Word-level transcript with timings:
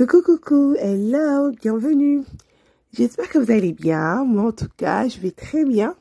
Coucou, 0.00 0.22
coucou, 0.22 0.76
hello, 0.78 1.50
bienvenue. 1.50 2.24
J'espère 2.94 3.28
que 3.28 3.36
vous 3.36 3.52
allez 3.52 3.74
bien. 3.74 4.24
Moi, 4.24 4.44
en 4.44 4.52
tout 4.52 4.70
cas, 4.78 5.06
je 5.06 5.20
vais 5.20 5.30
très 5.30 5.62
bien. 5.66 5.94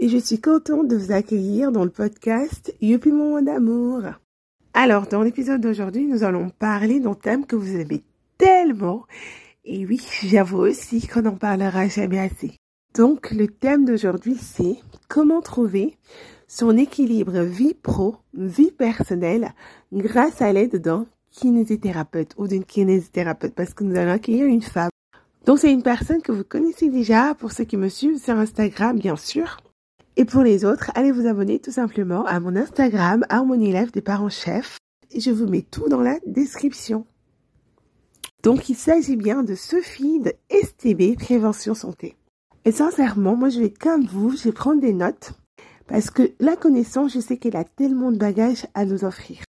Et 0.00 0.08
je 0.08 0.18
suis 0.18 0.40
contente 0.40 0.88
de 0.88 0.96
vous 0.96 1.12
accueillir 1.12 1.70
dans 1.70 1.84
le 1.84 1.90
podcast 1.90 2.74
Youpi 2.80 3.12
mon 3.12 3.36
monde 3.36 3.44
d'amour. 3.44 4.02
Alors, 4.74 5.06
dans 5.06 5.22
l'épisode 5.22 5.60
d'aujourd'hui, 5.60 6.08
nous 6.08 6.24
allons 6.24 6.50
parler 6.50 6.98
d'un 6.98 7.14
thème 7.14 7.46
que 7.46 7.54
vous 7.54 7.76
aimez 7.76 8.02
tellement. 8.36 9.04
Et 9.64 9.86
oui, 9.86 10.04
j'avoue 10.24 10.62
aussi 10.62 11.06
qu'on 11.06 11.22
n'en 11.22 11.36
parlera 11.36 11.86
jamais 11.86 12.18
assez. 12.18 12.56
Donc, 12.96 13.30
le 13.30 13.46
thème 13.46 13.84
d'aujourd'hui, 13.84 14.34
c'est 14.34 14.74
comment 15.08 15.40
trouver 15.40 15.96
son 16.48 16.76
équilibre 16.76 17.42
vie 17.42 17.74
pro, 17.74 18.16
vie 18.34 18.72
personnelle 18.72 19.52
grâce 19.92 20.42
à 20.42 20.52
l'aide 20.52 20.82
d'un 20.82 21.06
kinésithérapeute 21.30 22.34
ou 22.36 22.46
d'une 22.46 22.64
kinésithérapeute 22.64 23.54
parce 23.54 23.74
que 23.74 23.84
nous 23.84 23.96
allons 23.96 24.12
accueillir 24.12 24.46
une 24.46 24.62
femme. 24.62 24.90
Donc 25.46 25.58
c'est 25.58 25.72
une 25.72 25.82
personne 25.82 26.22
que 26.22 26.32
vous 26.32 26.44
connaissez 26.44 26.88
déjà 26.88 27.34
pour 27.34 27.52
ceux 27.52 27.64
qui 27.64 27.76
me 27.76 27.88
suivent 27.88 28.22
sur 28.22 28.34
Instagram 28.34 28.98
bien 28.98 29.16
sûr. 29.16 29.58
Et 30.16 30.24
pour 30.24 30.42
les 30.42 30.64
autres, 30.64 30.90
allez 30.94 31.12
vous 31.12 31.26
abonner 31.26 31.60
tout 31.60 31.70
simplement 31.70 32.26
à 32.26 32.40
mon 32.40 32.56
Instagram 32.56 33.24
Harmonie 33.28 33.72
Life 33.72 33.92
des 33.92 34.02
parents 34.02 34.28
chefs 34.28 34.78
et 35.12 35.20
je 35.20 35.30
vous 35.30 35.46
mets 35.46 35.62
tout 35.62 35.88
dans 35.88 36.02
la 36.02 36.18
description. 36.26 37.06
Donc 38.42 38.68
il 38.68 38.76
s'agit 38.76 39.16
bien 39.16 39.42
de 39.42 39.54
Sophie 39.54 40.20
de 40.20 40.32
STB 40.50 41.16
Prévention 41.18 41.74
Santé. 41.74 42.16
Et 42.64 42.72
sincèrement, 42.72 43.36
moi 43.36 43.48
je 43.48 43.60
vais 43.60 43.72
comme 43.72 44.04
vous, 44.04 44.36
je 44.36 44.44
vais 44.44 44.52
prendre 44.52 44.80
des 44.80 44.92
notes 44.92 45.32
parce 45.86 46.10
que 46.10 46.30
la 46.38 46.56
connaissance, 46.56 47.12
je 47.12 47.20
sais 47.20 47.36
qu'elle 47.36 47.56
a 47.56 47.64
tellement 47.64 48.12
de 48.12 48.18
bagages 48.18 48.66
à 48.74 48.84
nous 48.84 49.04
offrir. 49.04 49.42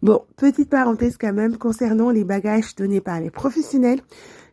Bon, 0.00 0.24
petite 0.36 0.70
parenthèse 0.70 1.16
quand 1.18 1.32
même 1.32 1.58
concernant 1.58 2.10
les 2.10 2.22
bagages 2.22 2.76
donnés 2.76 3.00
par 3.00 3.20
les 3.20 3.30
professionnels, 3.30 4.00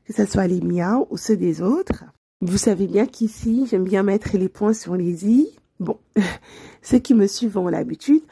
que 0.06 0.14
ce 0.14 0.26
soit 0.26 0.48
les 0.48 0.62
miens 0.62 1.06
ou 1.12 1.18
ceux 1.18 1.38
des 1.38 1.62
autres. 1.62 2.04
Vous 2.42 2.58
savez 2.58 2.88
bien 2.88 3.06
qu'ici, 3.06 3.68
j'aime 3.70 3.84
bien 3.84 4.02
mettre 4.02 4.38
les 4.38 4.50
points 4.50 4.74
sur 4.74 4.96
les 4.96 5.28
i. 5.28 5.56
Bon, 5.80 6.00
ceux 6.82 6.98
qui 6.98 7.14
me 7.14 7.28
suivent 7.28 7.58
ont 7.58 7.68
l'habitude. 7.68 8.24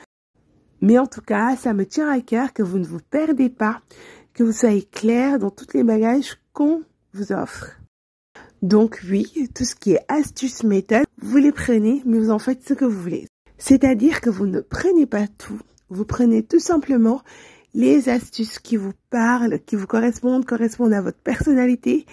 Mais 0.82 0.98
en 0.98 1.06
tout 1.06 1.22
cas, 1.22 1.56
ça 1.56 1.74
me 1.74 1.86
tient 1.86 2.10
à 2.10 2.20
cœur 2.20 2.52
que 2.52 2.64
vous 2.64 2.80
ne 2.80 2.86
vous 2.86 3.00
perdez 3.12 3.50
pas, 3.50 3.82
que 4.34 4.44
vous 4.44 4.52
soyez 4.52 4.84
clair 4.84 5.38
dans 5.38 5.52
tous 5.52 5.74
les 5.76 5.84
bagages 5.84 6.40
qu'on 6.52 6.82
vous 7.14 7.32
offre. 7.32 7.80
Donc 8.64 9.02
oui, 9.08 9.50
tout 9.54 9.66
ce 9.66 9.76
qui 9.76 9.92
est 9.92 10.06
astuces, 10.08 10.64
méthodes, 10.64 11.06
vous 11.22 11.38
les 11.38 11.52
prenez, 11.52 12.02
mais 12.06 12.18
vous 12.18 12.32
en 12.32 12.40
faites 12.40 12.68
ce 12.68 12.74
que 12.74 12.86
vous 12.86 13.02
voulez. 13.02 13.28
C'est-à-dire 13.60 14.20
que 14.20 14.32
vous 14.32 14.48
ne 14.48 14.62
prenez 14.62 15.06
pas 15.06 15.28
tout, 15.28 15.62
vous 15.94 16.06
prenez 16.06 16.44
tout 16.44 16.60
simplement 16.60 17.22
les 17.74 18.10
astuces 18.10 18.60
qui 18.60 18.78
vous 18.78 18.94
parlent, 19.10 19.60
qui 19.66 19.76
vous 19.76 19.88
correspondent, 19.88 20.46
correspondent 20.46 20.94
à 20.94 21.02
votre 21.02 21.18
personnalité 21.18 22.06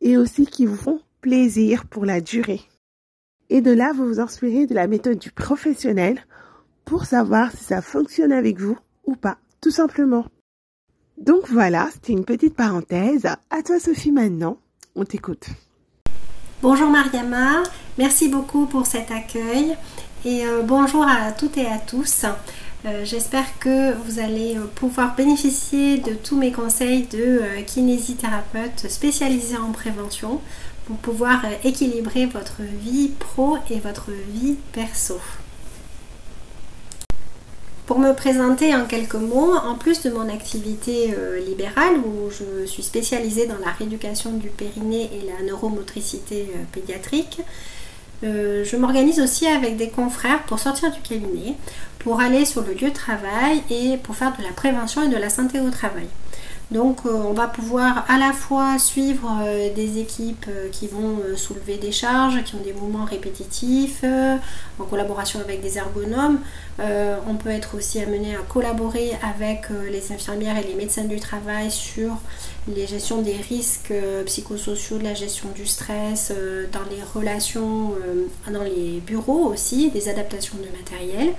et 0.00 0.16
aussi 0.16 0.46
qui 0.46 0.66
vous 0.66 0.76
font 0.76 1.00
plaisir 1.20 1.86
pour 1.86 2.04
la 2.04 2.20
durée. 2.20 2.60
Et 3.48 3.60
de 3.60 3.70
là, 3.70 3.92
vous 3.94 4.06
vous 4.06 4.20
inspirez 4.20 4.66
de 4.66 4.74
la 4.74 4.86
méthode 4.86 5.18
du 5.18 5.30
professionnel 5.30 6.24
pour 6.84 7.04
savoir 7.04 7.50
si 7.52 7.64
ça 7.64 7.82
fonctionne 7.82 8.32
avec 8.32 8.58
vous 8.58 8.78
ou 9.04 9.16
pas, 9.16 9.38
tout 9.60 9.70
simplement. 9.70 10.26
Donc 11.18 11.48
voilà, 11.48 11.88
c'était 11.92 12.12
une 12.12 12.24
petite 12.24 12.54
parenthèse. 12.54 13.26
À 13.50 13.62
toi 13.62 13.80
Sophie 13.80 14.12
maintenant, 14.12 14.58
on 14.94 15.04
t'écoute. 15.04 15.46
Bonjour 16.62 16.88
Mariama, 16.88 17.62
merci 17.98 18.28
beaucoup 18.28 18.66
pour 18.66 18.86
cet 18.86 19.10
accueil 19.10 19.76
et 20.24 20.46
euh, 20.46 20.62
bonjour 20.62 21.06
à 21.06 21.32
toutes 21.32 21.56
et 21.56 21.66
à 21.66 21.78
tous. 21.78 22.24
Euh, 22.86 23.04
j'espère 23.04 23.58
que 23.58 23.94
vous 23.94 24.20
allez 24.20 24.56
euh, 24.56 24.66
pouvoir 24.76 25.16
bénéficier 25.16 25.98
de 25.98 26.14
tous 26.14 26.36
mes 26.36 26.52
conseils 26.52 27.02
de 27.06 27.18
euh, 27.18 27.62
kinésithérapeute 27.66 28.88
spécialisé 28.88 29.56
en 29.56 29.72
prévention 29.72 30.40
pour 30.86 30.96
pouvoir 30.98 31.42
équilibrer 31.64 32.26
votre 32.26 32.62
vie 32.62 33.08
pro 33.08 33.58
et 33.70 33.80
votre 33.80 34.12
vie 34.28 34.54
perso. 34.70 35.18
Pour 37.86 37.98
me 37.98 38.12
présenter 38.12 38.72
en 38.72 38.84
quelques 38.84 39.14
mots, 39.14 39.56
en 39.56 39.74
plus 39.74 40.02
de 40.02 40.10
mon 40.10 40.28
activité 40.28 41.14
libérale 41.44 41.98
où 41.98 42.30
je 42.30 42.66
suis 42.66 42.82
spécialisée 42.82 43.46
dans 43.46 43.58
la 43.64 43.72
rééducation 43.72 44.32
du 44.32 44.48
périnée 44.48 45.08
et 45.12 45.26
la 45.26 45.44
neuromotricité 45.44 46.48
pédiatrique, 46.72 47.40
je 48.22 48.76
m'organise 48.76 49.20
aussi 49.20 49.46
avec 49.46 49.76
des 49.76 49.88
confrères 49.90 50.42
pour 50.44 50.58
sortir 50.58 50.90
du 50.90 51.00
cabinet, 51.00 51.54
pour 51.98 52.20
aller 52.20 52.44
sur 52.44 52.62
le 52.62 52.72
lieu 52.72 52.88
de 52.88 52.94
travail 52.94 53.62
et 53.70 53.96
pour 53.98 54.16
faire 54.16 54.36
de 54.36 54.42
la 54.42 54.50
prévention 54.50 55.02
et 55.02 55.08
de 55.08 55.16
la 55.16 55.28
santé 55.28 55.60
au 55.60 55.70
travail. 55.70 56.08
Donc 56.72 57.06
euh, 57.06 57.10
on 57.10 57.32
va 57.32 57.46
pouvoir 57.46 58.04
à 58.08 58.18
la 58.18 58.32
fois 58.32 58.78
suivre 58.78 59.40
euh, 59.44 59.72
des 59.72 60.00
équipes 60.00 60.46
euh, 60.48 60.68
qui 60.70 60.88
vont 60.88 61.20
soulever 61.36 61.76
des 61.76 61.92
charges, 61.92 62.42
qui 62.42 62.56
ont 62.56 62.62
des 62.62 62.72
mouvements 62.72 63.04
répétitifs, 63.04 64.04
en 64.78 64.84
collaboration 64.84 65.40
avec 65.40 65.60
des 65.60 65.78
ergonomes. 65.78 66.40
on 66.78 67.34
peut 67.36 67.50
être 67.50 67.76
aussi 67.76 68.00
amené 68.00 68.34
à 68.34 68.40
collaborer 68.40 69.12
avec 69.22 69.68
les 69.90 70.12
infirmières 70.12 70.58
et 70.58 70.64
les 70.66 70.74
médecins 70.74 71.04
du 71.04 71.20
travail 71.20 71.70
sur 71.70 72.18
les 72.74 72.86
gestions 72.86 73.22
des 73.22 73.36
risques 73.36 73.92
psychosociaux, 74.26 74.98
de 74.98 75.04
la 75.04 75.14
gestion 75.14 75.48
du 75.54 75.66
stress, 75.66 76.32
dans 76.72 76.82
les 76.90 77.02
relations, 77.14 77.94
dans 78.50 78.62
les 78.62 79.00
bureaux 79.06 79.52
aussi, 79.52 79.90
des 79.90 80.08
adaptations 80.08 80.56
de 80.58 80.76
matériel. 80.76 81.34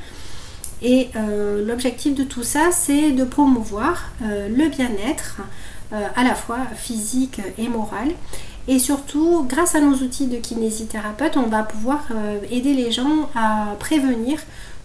Et 0.81 1.09
euh, 1.15 1.65
l'objectif 1.65 2.13
de 2.13 2.23
tout 2.23 2.43
ça, 2.43 2.69
c'est 2.71 3.11
de 3.11 3.23
promouvoir 3.23 4.11
euh, 4.21 4.47
le 4.47 4.69
bien-être 4.69 5.37
euh, 5.91 6.07
à 6.15 6.23
la 6.23 6.35
fois 6.35 6.59
physique 6.75 7.41
et 7.57 7.67
moral. 7.67 8.09
Et 8.67 8.79
surtout, 8.79 9.45
grâce 9.47 9.75
à 9.75 9.79
nos 9.79 9.95
outils 9.95 10.27
de 10.27 10.37
kinésithérapeute, 10.37 11.37
on 11.37 11.47
va 11.47 11.63
pouvoir 11.63 12.09
aider 12.51 12.73
les 12.73 12.91
gens 12.91 13.29
à 13.33 13.77
prévenir 13.79 14.39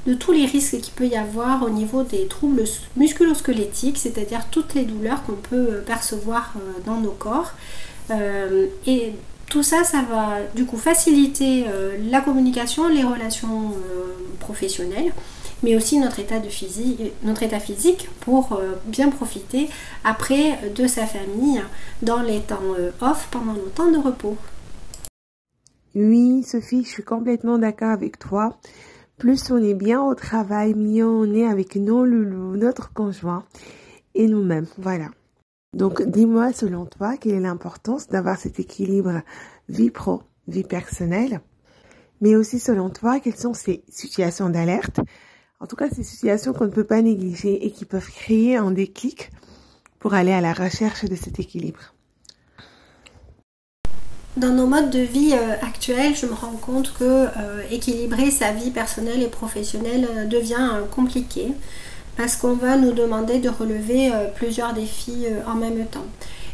de 0.07 0.15
tous 0.15 0.33
les 0.33 0.47
risques 0.47 0.79
qu'il 0.81 0.95
peut 0.95 1.07
y 1.07 1.17
avoir 1.17 1.63
au 1.63 1.71
niveau 1.71 2.03
des 2.03 2.27
troubles 2.27 2.65
musculosquelettiques, 2.97 3.99
c'est-à-dire 3.99 4.47
toutes 4.51 4.75
les 4.75 4.85
douleurs 4.85 5.23
qu'on 5.25 5.33
peut 5.33 5.83
percevoir 5.87 6.55
dans 6.87 7.01
nos 7.01 7.13
corps. 7.13 7.53
et 8.87 9.13
tout 9.49 9.63
ça, 9.63 9.85
ça 9.85 10.03
va 10.03 10.39
du 10.57 10.65
coup 10.65 10.79
faciliter 10.79 11.67
la 12.11 12.21
communication, 12.21 12.89
les 12.89 13.05
relations 13.05 13.75
professionnelles 14.41 15.13
mais 15.63 15.77
aussi 15.77 15.99
notre 15.99 16.19
état, 16.19 16.41
physique, 16.41 17.13
notre 17.23 17.43
état 17.43 17.61
physique 17.61 18.09
pour 18.21 18.53
euh, 18.53 18.75
bien 18.87 19.11
profiter 19.11 19.69
après 20.05 20.59
de 20.75 20.87
sa 20.87 21.07
famille 21.07 21.63
dans 22.03 22.21
les 22.21 22.41
temps 22.41 22.59
euh, 22.79 22.91
off 23.01 23.29
pendant 23.31 23.53
nos 23.53 23.69
temps 23.75 23.91
de 23.91 23.99
repos. 23.99 24.37
Oui, 25.95 26.43
Sophie, 26.43 26.85
je 26.85 26.89
suis 26.89 27.05
complètement 27.05 27.59
d'accord 27.59 27.91
avec 27.91 28.19
toi. 28.19 28.57
Plus 29.23 29.53
on 29.53 29.63
est 29.63 29.75
bien 29.75 30.03
au 30.03 30.17
travail, 30.17 30.75
mieux 30.75 31.07
on 31.07 31.33
est 31.33 31.47
avec 31.47 31.77
nos 31.77 32.05
loulous, 32.05 32.57
notre 32.57 32.93
conjoint 32.93 33.45
et 34.17 34.27
nous-mêmes. 34.27 34.67
Voilà. 34.79 35.11
Donc, 35.77 36.03
dis-moi, 36.03 36.53
selon 36.53 36.87
toi, 36.87 37.17
quelle 37.17 37.35
est 37.35 37.41
l'importance 37.41 38.09
d'avoir 38.09 38.37
cet 38.37 38.59
équilibre 38.59 39.23
vie 39.69 39.91
pro, 39.91 40.25
vie 40.49 40.65
personnelle, 40.65 41.41
mais 42.21 42.35
aussi 42.35 42.59
selon 42.59 42.91
toi, 42.91 43.21
quelles 43.21 43.37
sont 43.37 43.55
ces 43.55 43.85
situations 43.89 44.51
d'alerte? 44.51 44.99
En 45.61 45.69
tout 45.69 45.77
cas, 45.77 45.87
c'est 45.89 46.03
situations 46.03 46.53
qu'on 46.53 46.67
ne 46.67 46.71
peut 46.71 46.83
pas 46.83 47.01
négliger 47.01 47.65
et 47.65 47.71
qui 47.71 47.85
peuvent 47.85 48.11
créer 48.11 48.57
un 48.57 48.73
déclic 48.73 49.31
pour 50.01 50.15
aller 50.15 50.33
à 50.33 50.41
la 50.41 50.53
recherche 50.53 51.05
de 51.05 51.15
cet 51.15 51.39
équilibre. 51.39 51.92
Dans 54.39 54.49
nos 54.49 54.67
modes 54.67 54.89
de 54.89 55.01
vie 55.01 55.35
euh, 55.35 55.53
actuels, 55.61 56.17
je 56.17 56.25
me 56.25 56.33
rends 56.33 56.57
compte 56.57 56.95
que 56.95 57.05
euh, 57.05 57.63
équilibrer 57.71 58.31
sa 58.31 58.51
vie 58.53 58.71
personnelle 58.71 59.23
et 59.23 59.27
professionnelle 59.27 60.09
euh, 60.11 60.25
devient 60.25 60.71
compliqué 60.91 61.49
parce 62.17 62.37
qu'on 62.37 62.55
va 62.55 62.79
nous 62.79 62.93
demander 62.93 63.41
de 63.41 63.51
relever 63.51 64.11
plusieurs 64.35 64.75
défis 64.75 65.25
en 65.47 65.55
même 65.55 65.87
temps. 65.87 66.05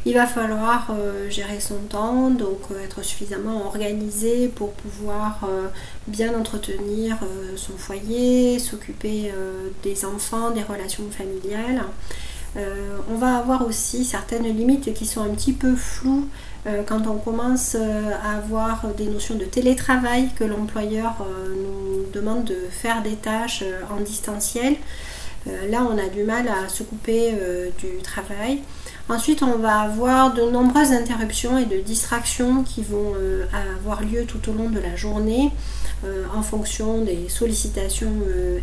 Il 0.07 0.15
va 0.15 0.25
falloir 0.25 0.93
gérer 1.29 1.59
son 1.59 1.79
temps, 1.89 2.31
donc 2.31 2.61
être 2.85 3.05
suffisamment 3.05 3.67
organisé 3.67 4.47
pour 4.47 4.71
pouvoir 4.71 5.49
bien 6.07 6.39
entretenir 6.39 7.17
son 7.57 7.73
foyer, 7.77 8.61
s'occuper 8.61 9.33
des 9.83 10.05
enfants, 10.05 10.53
des 10.53 10.63
relations 10.63 11.11
familiales. 11.11 11.83
on 13.11 13.17
va 13.17 13.39
avoir 13.39 13.67
aussi 13.67 14.05
certaines 14.05 14.45
limites 14.45 14.95
qui 14.95 15.07
sont 15.07 15.23
un 15.23 15.35
petit 15.35 15.53
peu 15.53 15.75
floues 15.75 16.29
quand 16.87 17.07
on 17.07 17.17
commence 17.17 17.75
à 17.77 18.37
avoir 18.37 18.89
des 18.97 19.07
notions 19.07 19.37
de 19.37 19.45
télétravail, 19.45 20.29
que 20.37 20.45
l'employeur 20.45 21.27
nous 21.51 22.11
demande 22.13 22.45
de 22.45 22.59
faire 22.71 23.03
des 23.03 23.15
tâches 23.15 23.65
en 23.91 24.01
distanciel. 24.01 24.77
là, 25.47 25.87
on 25.89 25.97
a 25.97 26.09
du 26.09 26.25
mal 26.25 26.49
à 26.49 26.69
se 26.69 26.83
couper 26.83 27.33
du 27.79 28.03
travail. 28.03 28.61
Ensuite, 29.11 29.43
on 29.43 29.57
va 29.57 29.81
avoir 29.81 30.35
de 30.35 30.43
nombreuses 30.43 30.93
interruptions 30.93 31.57
et 31.57 31.65
de 31.65 31.79
distractions 31.79 32.63
qui 32.63 32.83
vont 32.83 33.15
euh, 33.17 33.47
avoir 33.79 34.03
lieu 34.03 34.27
tout 34.27 34.51
au 34.51 34.53
long 34.53 34.69
de 34.69 34.79
la 34.79 34.97
journée. 34.97 35.51
En 36.35 36.43
fonction 36.43 37.03
des 37.03 37.29
sollicitations 37.29 38.13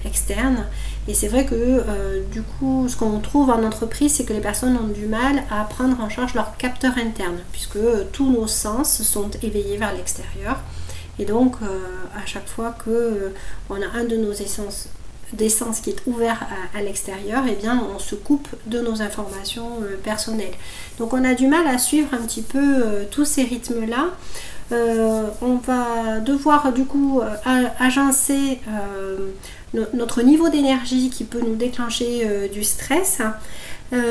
externes. 0.06 0.66
Et 1.08 1.14
c'est 1.14 1.28
vrai 1.28 1.46
que 1.46 1.84
du 2.32 2.42
coup, 2.42 2.88
ce 2.88 2.96
qu'on 2.96 3.20
trouve 3.20 3.50
en 3.50 3.64
entreprise, 3.64 4.14
c'est 4.14 4.24
que 4.24 4.34
les 4.34 4.40
personnes 4.40 4.78
ont 4.78 4.88
du 4.88 5.06
mal 5.06 5.44
à 5.52 5.64
prendre 5.66 6.00
en 6.00 6.10
charge 6.10 6.34
leur 6.34 6.56
capteur 6.58 6.98
interne, 6.98 7.40
puisque 7.52 7.80
tous 8.12 8.30
nos 8.30 8.48
sens 8.48 9.02
sont 9.02 9.30
éveillés 9.44 9.78
vers 9.78 9.94
l'extérieur. 9.94 10.60
Et 11.20 11.26
donc, 11.26 11.56
à 12.16 12.26
chaque 12.26 12.48
fois 12.48 12.76
qu'on 12.84 13.82
a 13.82 13.98
un 13.98 14.06
de 14.06 14.16
nos 14.16 14.32
essences 14.34 14.88
d'essence 15.34 15.80
qui 15.80 15.92
est 15.92 16.02
ouvert 16.06 16.48
à, 16.74 16.82
l'extérieur, 16.82 17.44
eh 17.48 17.56
bien 17.56 17.82
on 17.96 18.00
se 18.00 18.16
coupe 18.16 18.48
de 18.68 18.80
nos 18.80 19.02
informations 19.02 19.82
euh, 19.82 19.98
personnelles. 19.98 20.54
Donc 20.98 21.14
on 21.14 21.24
a 21.24 21.34
du 21.34 21.48
mal 21.48 21.68
à 21.68 21.78
suivre 21.78 22.14
un 22.14 22.26
petit 22.26 22.42
peu 22.42 22.84
euh, 22.84 23.04
tous 23.10 23.26
ces 23.26 23.44
rythmes-là. 23.44 24.10
Euh, 24.71 25.27
on 25.41 25.56
va 25.56 26.19
devoir 26.19 26.73
du 26.73 26.85
coup 26.85 27.21
agencer 27.79 28.59
notre 29.94 30.21
niveau 30.21 30.50
d'énergie 30.50 31.09
qui 31.09 31.23
peut 31.23 31.41
nous 31.41 31.56
déclencher 31.56 32.50
du 32.51 32.63
stress. 32.63 33.21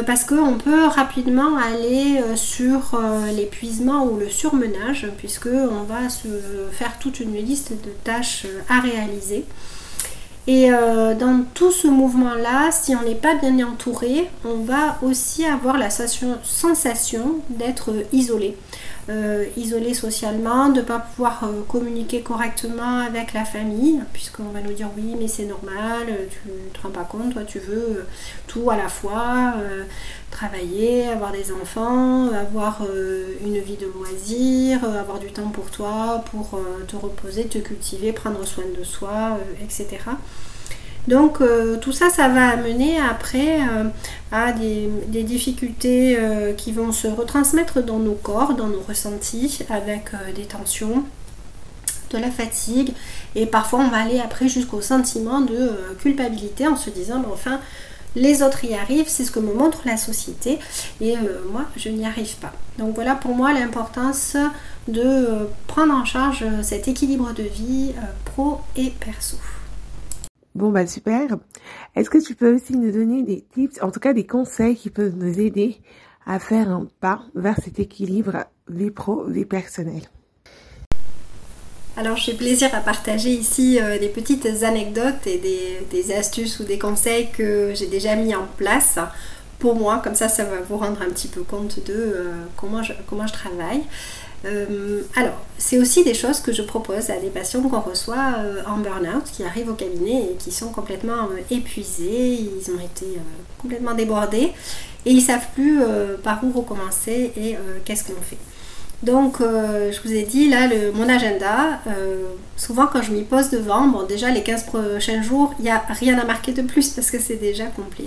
parce 0.07 0.25
qu'on 0.25 0.59
peut 0.59 0.85
rapidement 0.87 1.57
aller 1.57 2.23
sur 2.37 3.01
l'épuisement 3.35 4.07
ou 4.07 4.19
le 4.19 4.29
surmenage, 4.29 5.09
puisque 5.19 5.49
on 5.49 5.83
va 5.83 6.09
se 6.09 6.29
faire 6.71 6.99
toute 7.01 7.19
une 7.21 7.35
liste 7.35 7.73
de 7.73 7.91
tâches 8.05 8.47
à 8.69 8.81
réaliser. 8.81 9.45
Et 10.47 10.71
euh, 10.71 11.15
dans 11.15 11.43
tout 11.55 11.71
ce 11.71 11.89
mouvement-là, 11.89 12.71
si 12.71 12.95
on 12.95 13.03
n'est 13.03 13.15
pas 13.15 13.35
bien 13.35 13.67
entouré, 13.67 14.29
on 14.45 14.57
va 14.57 14.99
aussi 15.03 15.47
avoir 15.47 15.79
la 15.79 15.89
sensation 15.91 17.37
d'être 17.49 17.91
isolé. 18.13 18.57
Euh, 19.11 19.45
isolé 19.59 19.93
socialement, 19.93 20.71
de 20.71 20.81
ne 20.81 20.85
pas 20.87 20.99
pouvoir 20.99 21.45
euh, 21.45 21.61
communiquer 21.69 22.23
correctement 22.23 23.01
avec 23.01 23.35
la 23.35 23.45
famille, 23.45 24.01
puisqu'on 24.15 24.45
va 24.45 24.63
nous 24.63 24.73
dire 24.73 24.89
oui 24.97 25.15
mais 25.19 25.29
c'est 25.29 25.45
normal, 25.45 26.07
tu 26.31 26.49
ne 26.49 26.71
te 26.73 26.81
rends 26.83 26.89
pas 26.89 27.05
compte, 27.05 27.35
toi 27.35 27.43
tu 27.45 27.59
veux 27.59 28.07
tout 28.47 28.71
à 28.71 28.79
la 28.79 28.89
fois, 28.89 29.57
travailler, 30.31 31.07
avoir 31.09 31.33
des 31.33 31.53
enfants, 31.53 32.33
avoir 32.33 32.81
une 33.45 33.59
vie 33.59 33.77
de 33.77 33.87
loisirs, 33.95 34.83
avoir 34.85 35.19
du 35.19 35.31
temps 35.31 35.51
pour 35.51 35.71
toi, 35.71 36.25
pour 36.31 36.59
te 36.89 36.97
reposer, 36.97 37.45
te 37.45 37.59
cultiver, 37.59 38.13
prendre 38.13 38.43
soin 38.47 38.65
de 38.79 38.85
soi, 38.85 39.39
etc. 39.63 39.99
Donc 41.09 41.41
euh, 41.41 41.77
tout 41.77 41.93
ça, 41.93 42.09
ça 42.09 42.29
va 42.29 42.49
amener 42.49 42.99
après 42.99 43.61
euh, 43.61 43.85
à 44.33 44.53
des, 44.53 44.89
difficultés 45.23 46.17
euh, 46.19 46.53
qui 46.55 46.73
vont 46.73 46.93
se 46.93 47.09
retransmettre 47.09 47.83
dans 47.83 47.99
nos 47.99 48.15
corps, 48.15 48.55
dans 48.55 48.69
nos 48.69 48.81
ressentis, 48.81 49.61
avec 49.69 50.13
des 50.35 50.45
tensions, 50.45 51.05
de 52.11 52.19
la 52.19 52.31
fatigue, 52.31 52.93
et 53.35 53.47
parfois 53.47 53.81
on 53.81 53.89
va 53.89 53.99
aller 53.99 54.21
après 54.21 54.49
jusqu'au 54.49 54.81
sentiment 54.81 55.41
de 55.41 55.73
culpabilité 55.99 56.67
en 56.67 56.77
se 56.77 56.91
disant, 56.91 57.19
mais 57.19 57.33
enfin, 57.33 57.61
les 58.15 58.43
autres 58.43 58.65
y 58.65 58.75
arrivent, 58.75 59.09
c'est 59.09 59.25
ce 59.25 59.33
que 59.33 59.41
me 59.41 59.53
montre 59.53 59.81
la 59.85 59.97
société, 59.97 60.59
et 61.01 61.17
moi, 61.51 61.65
je 61.77 61.89
n'y 61.89 62.07
arrive 62.07 62.37
pas. 62.37 62.53
Donc 62.79 62.95
voilà 62.95 63.17
pour 63.17 63.35
moi 63.35 63.53
l'importance 63.53 64.37
de 64.87 65.49
prendre 65.67 65.95
en 65.95 66.05
charge 66.05 66.45
cet 66.63 66.87
équilibre 66.87 67.33
de 67.33 67.43
vie 67.43 67.93
pro 68.25 68.61
et 68.77 68.91
perso. 68.91 69.39
Bon 70.55 70.71
bah 70.71 70.87
super. 70.87 71.37
Est-ce 71.97 72.09
que 72.09 72.25
tu 72.25 72.37
peux 72.37 72.55
aussi 72.55 72.77
nous 72.77 72.93
donner 72.93 73.25
des 73.25 73.45
tips, 73.55 73.83
en 73.83 73.91
tout 73.91 73.99
cas 73.99 74.13
des 74.13 74.27
conseils 74.27 74.77
qui 74.77 74.89
peuvent 74.89 75.17
nous 75.17 75.41
aider 75.41 75.81
à 76.27 76.39
faire 76.39 76.71
un 76.71 76.87
pas 77.01 77.23
vers 77.35 77.57
cet 77.63 77.81
équilibre 77.81 78.45
vie 78.69 78.93
pro, 78.93 79.25
vie 79.25 79.47
personnelle? 79.47 80.09
Alors 81.97 82.17
j'ai 82.17 82.35
plaisir 82.35 82.71
à 82.73 82.81
partager 82.81 83.31
ici 83.31 83.79
euh, 83.81 83.99
des 83.99 84.09
petites 84.09 84.47
anecdotes 84.63 85.27
et 85.27 85.39
des, 85.39 86.13
astuces 86.13 86.61
ou 86.61 86.65
des 86.65 86.79
conseils 86.79 87.31
que 87.31 87.73
j'ai 87.75 87.87
déjà 87.87 88.15
mis 88.15 88.35
en 88.35 88.47
place 88.57 88.99
pour 89.59 89.75
moi, 89.75 90.01
comme 90.03 90.15
ça 90.15 90.29
ça 90.29 90.45
va 90.45 90.57
vous 90.69 90.77
rendre 90.77 91.01
un 91.03 91.11
petit 91.11 91.29
peu 91.29 91.43
compte 91.43 91.85
de 91.87 91.93
euh, 91.93 92.33
comment, 92.57 92.83
comment 93.09 93.27
je 93.27 93.33
travaille. 93.33 93.83
Euh, 94.45 95.03
alors, 95.17 95.39
c'est 95.57 95.79
aussi 95.79 96.05
des 96.05 96.13
choses 96.13 96.41
que 96.41 96.53
je 96.53 96.61
propose 96.61 97.09
à 97.09 97.19
des 97.19 97.31
patients 97.31 97.63
qu'on 97.63 97.81
reçoit 97.81 98.35
euh, 98.39 98.63
en 98.67 98.77
burn-out, 98.77 99.25
qui 99.33 99.43
arrivent 99.43 99.71
au 99.71 99.75
cabinet 99.75 100.33
et 100.33 100.37
qui 100.39 100.53
sont 100.53 100.69
complètement 100.69 101.29
épuisés, 101.51 102.41
ils 102.41 102.71
ont 102.71 102.79
été 102.79 103.07
complètement 103.59 103.95
débordés 103.95 104.53
et 105.07 105.11
ils 105.11 105.17
ne 105.17 105.21
savent 105.23 105.49
plus 105.55 105.81
par 106.23 106.45
où 106.45 106.53
recommencer 106.53 107.33
et 107.37 107.57
qu'est-ce 107.85 108.05
qu'on 108.05 108.21
fait. 108.21 108.39
Donc, 109.05 109.37
je 109.41 110.01
vous 110.03 110.13
ai 110.13 110.23
dit, 110.23 110.49
là, 110.49 110.69
mon 110.95 111.09
agenda, 111.09 111.81
souvent 112.57 112.87
quand 112.87 113.03
je 113.03 113.13
m'y 113.13 113.23
pose 113.23 113.51
devant, 113.51 113.87
bon, 113.87 114.05
déjà 114.05 114.31
les 114.31 114.43
15 114.43 114.65
prochains 114.65 115.23
jours, 115.23 115.55
il 115.59 115.65
n'y 115.65 115.71
a 115.71 115.83
rien 115.89 116.19
à 116.19 116.25
marquer 116.25 116.53
de 116.53 116.63
plus 116.63 116.91
parce 116.91 117.11
que 117.11 117.19
c'est 117.19 117.37
déjà 117.37 117.67
complet. 117.67 118.07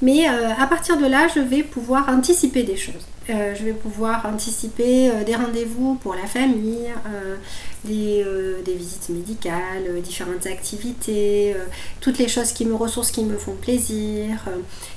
Mais 0.00 0.26
à 0.26 0.66
partir 0.66 0.96
de 0.96 1.06
là, 1.06 1.28
je 1.34 1.40
vais 1.40 1.62
pouvoir 1.62 2.08
anticiper 2.08 2.62
des 2.62 2.76
choses. 2.76 3.06
Euh, 3.30 3.54
je 3.54 3.64
vais 3.64 3.72
pouvoir 3.72 4.26
anticiper 4.26 5.10
euh, 5.10 5.24
des 5.24 5.36
rendez-vous 5.36 5.94
pour 5.96 6.14
la 6.14 6.26
famille, 6.26 6.88
euh, 7.06 7.36
des, 8.64 8.74
visites 8.74 9.08
médicales, 9.10 10.00
différentes 10.02 10.46
activités, 10.46 11.54
toutes 12.00 12.18
les 12.18 12.28
choses 12.28 12.52
qui 12.52 12.64
me 12.64 12.74
ressourcent, 12.74 13.12
qui 13.12 13.24
me 13.24 13.36
font 13.36 13.54
plaisir. 13.54 14.46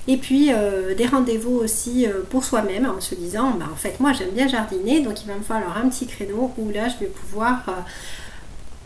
et 0.07 0.17
puis 0.17 0.51
des 0.97 1.05
rendez-vous 1.05 1.55
aussi 1.55 2.07
pour 2.29 2.43
soi-même 2.43 2.85
en 2.85 3.01
se 3.01 3.15
disant, 3.15 3.51
bah, 3.51 3.65
en 3.71 3.75
fait 3.75 3.99
moi 3.99 4.13
j'aime 4.13 4.31
bien 4.31 4.47
jardiner, 4.47 5.01
donc 5.01 5.21
il 5.23 5.27
va 5.27 5.35
me 5.35 5.43
falloir 5.43 5.77
un 5.77 5.89
petit 5.89 6.07
créneau 6.07 6.51
où 6.57 6.69
là 6.69 6.87
je 6.87 7.05
vais 7.05 7.11
pouvoir 7.11 7.65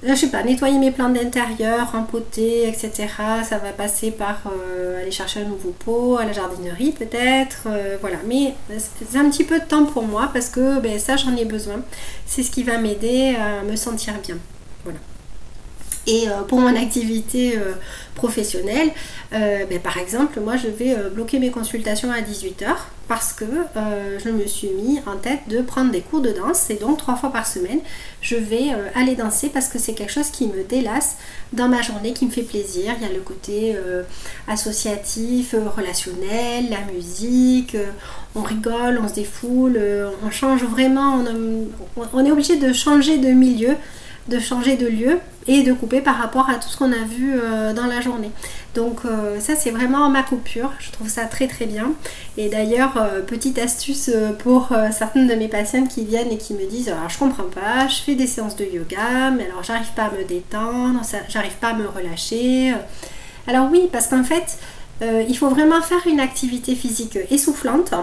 je 0.04 0.14
sais 0.14 0.30
pas, 0.30 0.44
nettoyer 0.44 0.78
mes 0.78 0.92
plantes 0.92 1.14
d'intérieur, 1.14 1.92
rempoter, 1.92 2.68
etc. 2.68 3.08
Ça 3.44 3.58
va 3.58 3.72
passer 3.72 4.12
par 4.12 4.42
euh, 4.46 5.02
aller 5.02 5.12
chercher 5.12 5.42
un 5.42 5.46
nouveau 5.46 5.72
pot, 5.72 6.18
à 6.18 6.26
la 6.26 6.34
jardinerie 6.34 6.92
peut-être. 6.92 7.64
Euh, 7.66 7.98
voilà, 8.00 8.18
mais 8.26 8.54
c'est 8.78 9.18
un 9.18 9.30
petit 9.30 9.44
peu 9.44 9.60
de 9.60 9.66
temps 9.66 9.86
pour 9.86 10.04
moi 10.04 10.30
parce 10.32 10.50
que 10.50 10.80
ben, 10.80 11.00
ça 11.00 11.18
j'en 11.18 11.36
ai 11.36 11.46
besoin. 11.46 11.82
C'est 12.26 12.44
ce 12.44 12.52
qui 12.52 12.64
va 12.64 12.78
m'aider 12.78 13.36
à 13.36 13.64
me 13.64 13.76
sentir 13.76 14.14
bien. 14.24 14.38
Voilà. 14.84 15.00
Et 16.08 16.28
euh, 16.28 16.42
pour 16.48 16.60
mon 16.60 16.76
activité 16.76 17.60
professionnelle, 18.16 18.90
ben, 19.32 19.80
par 19.84 19.98
exemple, 19.98 20.40
moi 20.40 20.56
je 20.58 20.70
vais 20.70 20.96
bloquer 21.14 21.40
mes 21.40 21.52
consultations 21.52 22.12
à 22.12 22.22
18h 22.22 22.76
parce 23.08 23.32
que 23.34 23.46
euh, 23.46 24.20
je 24.24 24.30
me 24.30 24.46
suis 24.46 24.70
mis 24.70 25.00
en 25.06 25.16
tête 25.16 25.40
de 25.48 25.62
prendre 25.62 25.92
des 25.92 26.02
cours 26.02 26.22
de 26.22 26.32
danse 26.32 26.70
et 26.70 26.76
donc 26.76 26.98
trois 26.98 27.16
fois 27.16 27.32
par 27.32 27.48
semaine 27.48 27.80
je 28.22 28.36
vais 28.36 28.72
euh, 28.72 28.90
aller 28.96 29.16
danser 29.16 29.50
parce 29.50 29.70
que 29.70 29.80
c'est 29.80 29.94
quelque 29.94 30.12
chose 30.12 30.30
qui 30.30 30.48
me 30.48 30.64
délasse 30.64 31.18
dans 31.54 31.70
ma 31.70 31.82
journée, 31.82 32.12
qui 32.12 32.26
me 32.26 32.32
fait 32.32 32.42
plaisir. 32.42 32.94
Il 33.00 33.08
y 33.08 33.10
a 33.10 33.14
le 33.14 33.22
côté 33.22 33.76
euh, 33.76 34.04
associatif, 34.48 35.56
relationnel, 35.76 36.70
la 36.70 36.82
musique, 36.92 37.78
on 38.36 38.42
rigole, 38.42 39.00
on 39.02 39.08
se 39.08 39.14
défoule, 39.14 39.80
on 40.24 40.30
change 40.30 40.64
vraiment, 40.64 41.24
on 42.14 42.26
est 42.26 42.32
obligé 42.32 42.58
de 42.58 42.74
changer 42.74 43.18
de 43.18 43.30
milieu 43.30 43.76
de 44.28 44.40
changer 44.40 44.76
de 44.76 44.88
lieu 44.88 45.20
et 45.48 45.64
de 45.64 45.74
couper 45.74 46.02
par 46.02 46.18
rapport 46.18 46.50
à 46.50 46.56
tout 46.56 46.68
ce 46.68 46.78
qu'on 46.78 46.92
a 46.92 47.06
vu 47.06 47.36
euh, 47.36 47.74
dans 47.74 47.86
la 47.86 48.02
journée. 48.02 48.32
Donc 48.76 49.00
euh, 49.06 49.40
ça 49.40 49.56
c'est 49.56 49.72
vraiment 49.72 50.10
ma 50.10 50.24
coupure, 50.24 50.72
je 50.80 50.92
trouve 50.92 51.10
ça 51.10 51.26
très 51.26 51.48
très 51.48 51.66
bien. 51.66 51.94
Et 52.38 52.50
d'ailleurs, 52.50 52.98
euh, 52.98 53.22
petite 53.22 53.58
astuce 53.58 54.12
pour 54.40 54.70
certaines 54.92 55.28
de 55.28 55.36
mes 55.36 55.48
patientes 55.48 55.90
qui 55.90 56.06
viennent 56.06 56.32
et 56.32 56.38
qui 56.38 56.54
me 56.54 56.66
disent 56.70 56.90
alors 56.90 57.10
je 57.10 57.18
comprends 57.18 57.44
pas, 57.44 57.88
je 57.88 57.96
fais 58.02 58.16
des 58.16 58.28
séances 58.28 58.56
de 58.56 58.66
yoga, 58.66 59.32
mais 59.36 59.46
alors 59.46 59.64
j'arrive 59.64 59.92
pas 59.96 60.04
à 60.04 60.12
me 60.12 60.24
détendre, 60.24 61.02
j'arrive 61.30 61.56
pas 61.56 61.70
à 61.70 61.74
me 61.74 61.88
relâcher. 61.88 62.74
Alors 63.48 63.70
oui, 63.72 63.88
parce 63.92 64.08
qu'en 64.08 64.26
fait, 64.26 64.58
euh, 65.02 65.24
il 65.28 65.38
faut 65.38 65.50
vraiment 65.50 65.82
faire 65.82 66.08
une 66.08 66.20
activité 66.20 66.74
physique 66.74 67.20
essoufflante 67.30 67.94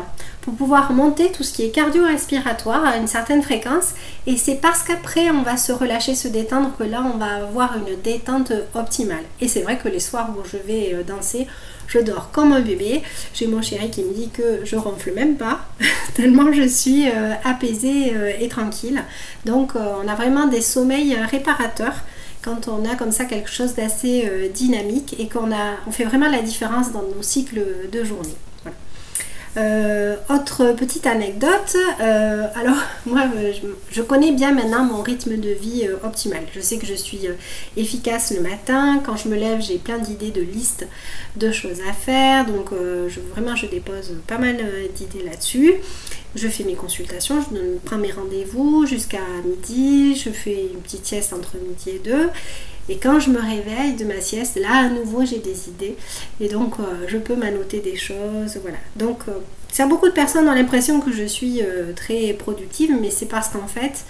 pour 0.43 0.55
pouvoir 0.55 0.93
monter 0.93 1.33
tout 1.33 1.43
ce 1.43 1.53
qui 1.53 1.65
est 1.65 1.71
cardio-respiratoire 1.71 2.85
à 2.85 2.97
une 2.97 3.09
certaine 3.09 3.43
fréquence. 3.43 3.95
Et 4.27 4.37
c'est 4.37 4.57
parce 4.57 4.83
qu'après 4.85 5.31
on 5.31 5.43
va 5.43 5.57
se 5.57 5.73
relâcher, 5.73 6.15
se 6.15 6.29
détendre 6.29 6.73
que 6.79 6.85
là 6.85 7.05
on 7.05 7.19
va 7.19 7.47
avoir 7.47 7.77
une 7.77 8.01
détente 8.01 8.53
optimale. 8.75 9.25
Et 9.41 9.49
c'est 9.49 9.63
vrai 9.63 9.77
que 9.79 9.89
les 9.89 10.01
soirs 10.01 10.31
où 10.39 10.47
je 10.47 10.57
vais 10.57 10.95
euh, 10.95 11.03
danser, 11.03 11.49
je 11.89 11.99
dors 11.99 12.31
comme 12.31 12.53
un 12.53 12.61
bébé. 12.61 13.03
J'ai 13.35 13.49
mon 13.49 13.61
chéri 13.61 13.91
qui 13.91 14.05
me 14.05 14.15
dit 14.15 14.31
que 14.31 14.61
je 14.65 14.77
ronfle 14.77 15.13
même 15.13 15.37
pas, 15.37 15.67
tellement 16.15 16.53
je 16.53 16.67
suis 16.67 17.09
euh, 17.09 17.33
apaisée 17.45 18.15
et 18.41 18.49
tranquille. 18.49 19.03
Donc 19.45 19.73
on 19.75 20.09
a 20.09 20.15
vraiment 20.15 20.47
des 20.47 20.61
sommeils 20.61 21.15
réparateurs 21.31 21.95
quand 22.45 22.69
on 22.69 22.85
a 22.85 22.95
comme 22.95 23.13
ça 23.13 23.25
quelque 23.25 23.51
chose 23.51 23.75
d'assez 23.75 24.29
euh, 24.31 24.49
dynamique 24.49 25.17
et 25.19 25.29
qu'on 25.29 25.51
on 25.87 25.91
fait 25.91 26.05
vraiment 26.05 26.29
la 26.29 26.43
différence 26.43 26.93
dans 26.93 27.03
nos 27.03 27.23
cycles 27.23 27.65
de 27.91 28.05
journée. 28.05 28.37
Euh, 29.57 30.17
autre 30.31 30.73
petite 30.73 31.07
anecdote, 31.07 31.77
euh, 32.01 32.49
alors 32.57 32.77
moi 33.07 33.23
je, 33.93 34.03
connais 34.03 34.33
bien 34.33 34.53
maintenant 34.53 34.83
mon 34.85 35.01
rythme 35.01 35.37
de 35.37 35.51
vie 35.51 35.89
optimal. 36.03 36.43
Je 36.53 36.61
sais 36.61 36.77
que 36.77 36.87
je 36.87 36.95
suis 36.95 37.29
efficace 37.77 38.35
le 38.35 38.41
matin, 38.43 39.01
quand 39.07 39.17
je 39.17 39.29
me 39.29 39.37
lève 39.37 39.63
j'ai 39.63 39.79
plein 39.79 39.99
d'idées 39.99 40.33
de 40.33 40.41
listes 40.41 40.89
de 41.37 41.53
choses 41.53 41.79
à 41.89 41.93
faire, 41.93 42.47
donc 42.47 42.71
je, 42.73 43.21
vraiment 43.33 43.55
je 43.55 43.67
dépose 43.67 44.15
pas 44.27 44.39
mal 44.39 44.57
d'idées 44.97 45.23
là-dessus. 45.23 45.75
Je 46.35 46.49
fais 46.49 46.65
mes 46.65 46.75
consultations, 46.75 47.41
je 47.41 47.79
prends 47.85 47.99
mes 47.99 48.11
rendez-vous 48.11 48.87
jusqu'à 48.87 49.21
midi, 49.45 50.17
je 50.17 50.31
fais 50.31 50.69
une 50.73 50.81
petite 50.81 51.07
sieste 51.07 51.33
entre 51.33 51.57
midi 51.57 51.91
et 51.91 51.99
deux. 51.99 52.31
Et 52.89 52.99
quand 52.99 53.19
je 53.19 53.31
me 53.31 53.41
réveille 53.41 53.95
de 53.95 54.05
ma 54.05 54.21
sieste, 54.21 54.57
là 54.57 54.87
à 54.87 54.89
nouveau 54.89 55.25
j'ai 55.25 55.39
des 55.39 55.69
idées. 55.69 55.97
Et 56.41 56.49
donc 56.49 56.75
euh, 56.79 57.07
je 57.09 57.17
peux 57.17 57.35
m'annoter 57.35 57.81
des 57.81 57.97
choses. 57.97 58.59
Voilà. 58.63 58.79
Donc 58.97 59.21
euh, 59.29 59.39
ça, 59.73 59.87
beaucoup 59.87 60.07
de 60.07 60.13
personnes 60.13 60.49
ont 60.49 60.55
l'impression 60.55 61.01
que 61.01 61.13
je 61.13 61.25
suis 61.25 61.63
euh, 61.63 61.93
très 61.95 62.35
productive, 62.35 62.95
mais 63.01 63.11
c'est 63.11 63.27
parce 63.27 63.49
qu'en 63.49 63.67
fait 63.67 64.05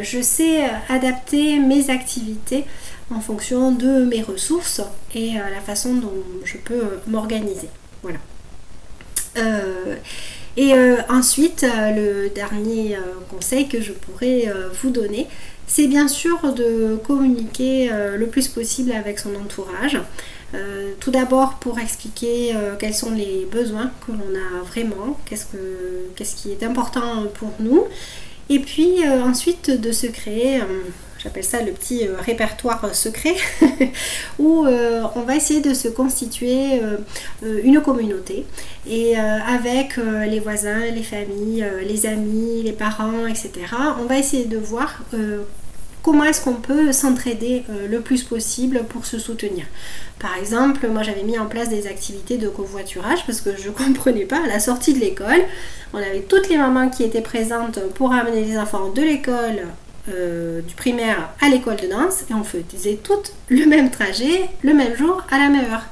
je 0.00 0.22
sais 0.22 0.62
adapter 0.88 1.58
mes 1.58 1.90
activités 1.90 2.64
en 3.10 3.20
fonction 3.20 3.70
de 3.70 4.06
mes 4.06 4.22
ressources 4.22 4.80
et 5.14 5.32
la 5.34 5.60
façon 5.60 5.92
dont 5.92 6.24
je 6.42 6.56
peux 6.56 6.80
m'organiser. 7.06 7.68
Voilà. 8.02 8.18
Et 10.60 10.74
ensuite, 11.08 11.64
le 11.64 12.28
dernier 12.28 12.98
conseil 13.30 13.68
que 13.68 13.80
je 13.80 13.92
pourrais 13.92 14.52
vous 14.82 14.90
donner, 14.90 15.28
c'est 15.68 15.86
bien 15.86 16.08
sûr 16.08 16.54
de 16.54 16.96
communiquer 17.06 17.90
euh, 17.92 18.16
le 18.16 18.26
plus 18.26 18.48
possible 18.48 18.90
avec 18.90 19.18
son 19.18 19.34
entourage. 19.36 19.98
Euh, 20.54 20.92
tout 20.98 21.10
d'abord 21.10 21.56
pour 21.56 21.78
expliquer 21.78 22.56
euh, 22.56 22.74
quels 22.78 22.94
sont 22.94 23.10
les 23.10 23.46
besoins 23.52 23.92
que 24.06 24.12
l'on 24.12 24.34
a 24.34 24.62
vraiment, 24.64 25.18
qu'est-ce 25.26 26.36
qui 26.36 26.50
est 26.50 26.62
important 26.62 27.26
pour 27.34 27.52
nous. 27.60 27.84
Et 28.48 28.60
puis 28.60 29.06
ensuite 29.06 29.70
de 29.70 29.92
se 29.92 30.06
créer 30.06 30.62
j'appelle 31.18 31.44
ça 31.44 31.62
le 31.62 31.72
petit 31.72 32.06
répertoire 32.24 32.94
secret, 32.94 33.34
où 34.38 34.66
on 34.66 35.20
va 35.22 35.36
essayer 35.36 35.60
de 35.60 35.74
se 35.74 35.88
constituer 35.88 36.80
une 37.42 37.80
communauté 37.80 38.46
et 38.88 39.16
avec 39.16 39.96
les 39.96 40.40
voisins, 40.40 40.86
les 40.94 41.02
familles, 41.02 41.66
les 41.86 42.06
amis, 42.06 42.62
les 42.62 42.72
parents, 42.72 43.26
etc. 43.26 43.50
On 44.00 44.04
va 44.04 44.18
essayer 44.18 44.44
de 44.44 44.58
voir 44.58 45.02
comment 46.02 46.24
est-ce 46.24 46.42
qu'on 46.42 46.54
peut 46.54 46.92
s'entraider 46.92 47.64
euh, 47.68 47.86
le 47.86 48.00
plus 48.00 48.22
possible 48.22 48.84
pour 48.88 49.04
se 49.04 49.18
soutenir. 49.18 49.66
Par 50.18 50.36
exemple, 50.38 50.88
moi 50.88 51.02
j'avais 51.02 51.22
mis 51.22 51.38
en 51.38 51.46
place 51.46 51.68
des 51.68 51.86
activités 51.86 52.38
de 52.38 52.48
covoiturage 52.48 53.26
parce 53.26 53.42
que 53.42 53.50
je 53.56 53.68
ne 53.68 53.74
comprenais 53.84 54.24
pas, 54.24 54.42
à 54.42 54.46
la 54.46 54.58
sortie 54.58 54.94
de 54.94 55.00
l'école, 55.00 55.42
on 55.92 55.98
avait 55.98 56.20
toutes 56.20 56.48
les 56.48 56.56
mamans 56.56 56.88
qui 56.88 57.04
étaient 57.04 57.20
présentes 57.20 57.80
pour 57.94 58.12
amener 58.12 58.42
les 58.42 58.58
enfants 58.58 58.90
de 58.90 59.02
l'école 59.02 59.66
euh, 60.10 60.60
du 60.62 60.74
primaire 60.74 61.30
à 61.40 61.48
l'école 61.48 61.76
de 61.76 61.86
danse 61.86 62.22
et 62.30 62.34
on 62.34 62.44
faisait 62.44 62.98
toutes 63.02 63.32
le 63.48 63.66
même 63.66 63.90
trajet, 63.90 64.48
le 64.62 64.72
même 64.72 64.96
jour, 64.96 65.22
à 65.30 65.38
la 65.38 65.48
même 65.48 65.70
heure. 65.70 65.84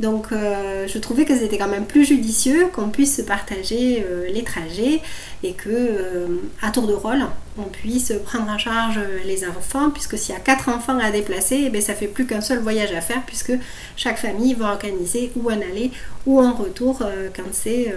Donc 0.00 0.30
euh, 0.30 0.86
je 0.86 0.96
trouvais 0.98 1.24
que 1.24 1.36
c'était 1.36 1.58
quand 1.58 1.68
même 1.68 1.86
plus 1.86 2.04
judicieux 2.04 2.68
qu'on 2.72 2.88
puisse 2.88 3.16
se 3.16 3.22
partager 3.22 4.06
euh, 4.08 4.28
les 4.32 4.44
trajets 4.44 5.00
et 5.42 5.54
que 5.54 6.28
à 6.62 6.70
tour 6.70 6.86
de 6.86 6.92
rôle 6.92 7.24
on 7.58 7.64
puisse 7.64 8.12
prendre 8.24 8.48
en 8.48 8.58
charge 8.58 9.00
les 9.24 9.44
enfants 9.44 9.90
puisque 9.90 10.16
s'il 10.16 10.34
y 10.34 10.38
a 10.38 10.40
quatre 10.40 10.68
enfants 10.68 10.98
à 11.00 11.10
déplacer, 11.10 11.64
eh 11.66 11.70
bien, 11.70 11.80
ça 11.80 11.94
fait 11.94 12.06
plus 12.06 12.26
qu'un 12.26 12.40
seul 12.40 12.60
voyage 12.60 12.92
à 12.92 13.00
faire 13.00 13.22
puisque 13.26 13.52
chaque 13.96 14.18
famille 14.18 14.54
va 14.54 14.66
organiser 14.66 15.32
ou 15.34 15.50
un 15.50 15.60
aller 15.60 15.90
ou 16.26 16.38
un 16.40 16.52
retour 16.52 17.02
quand 17.34 17.50
c'est 17.50 17.92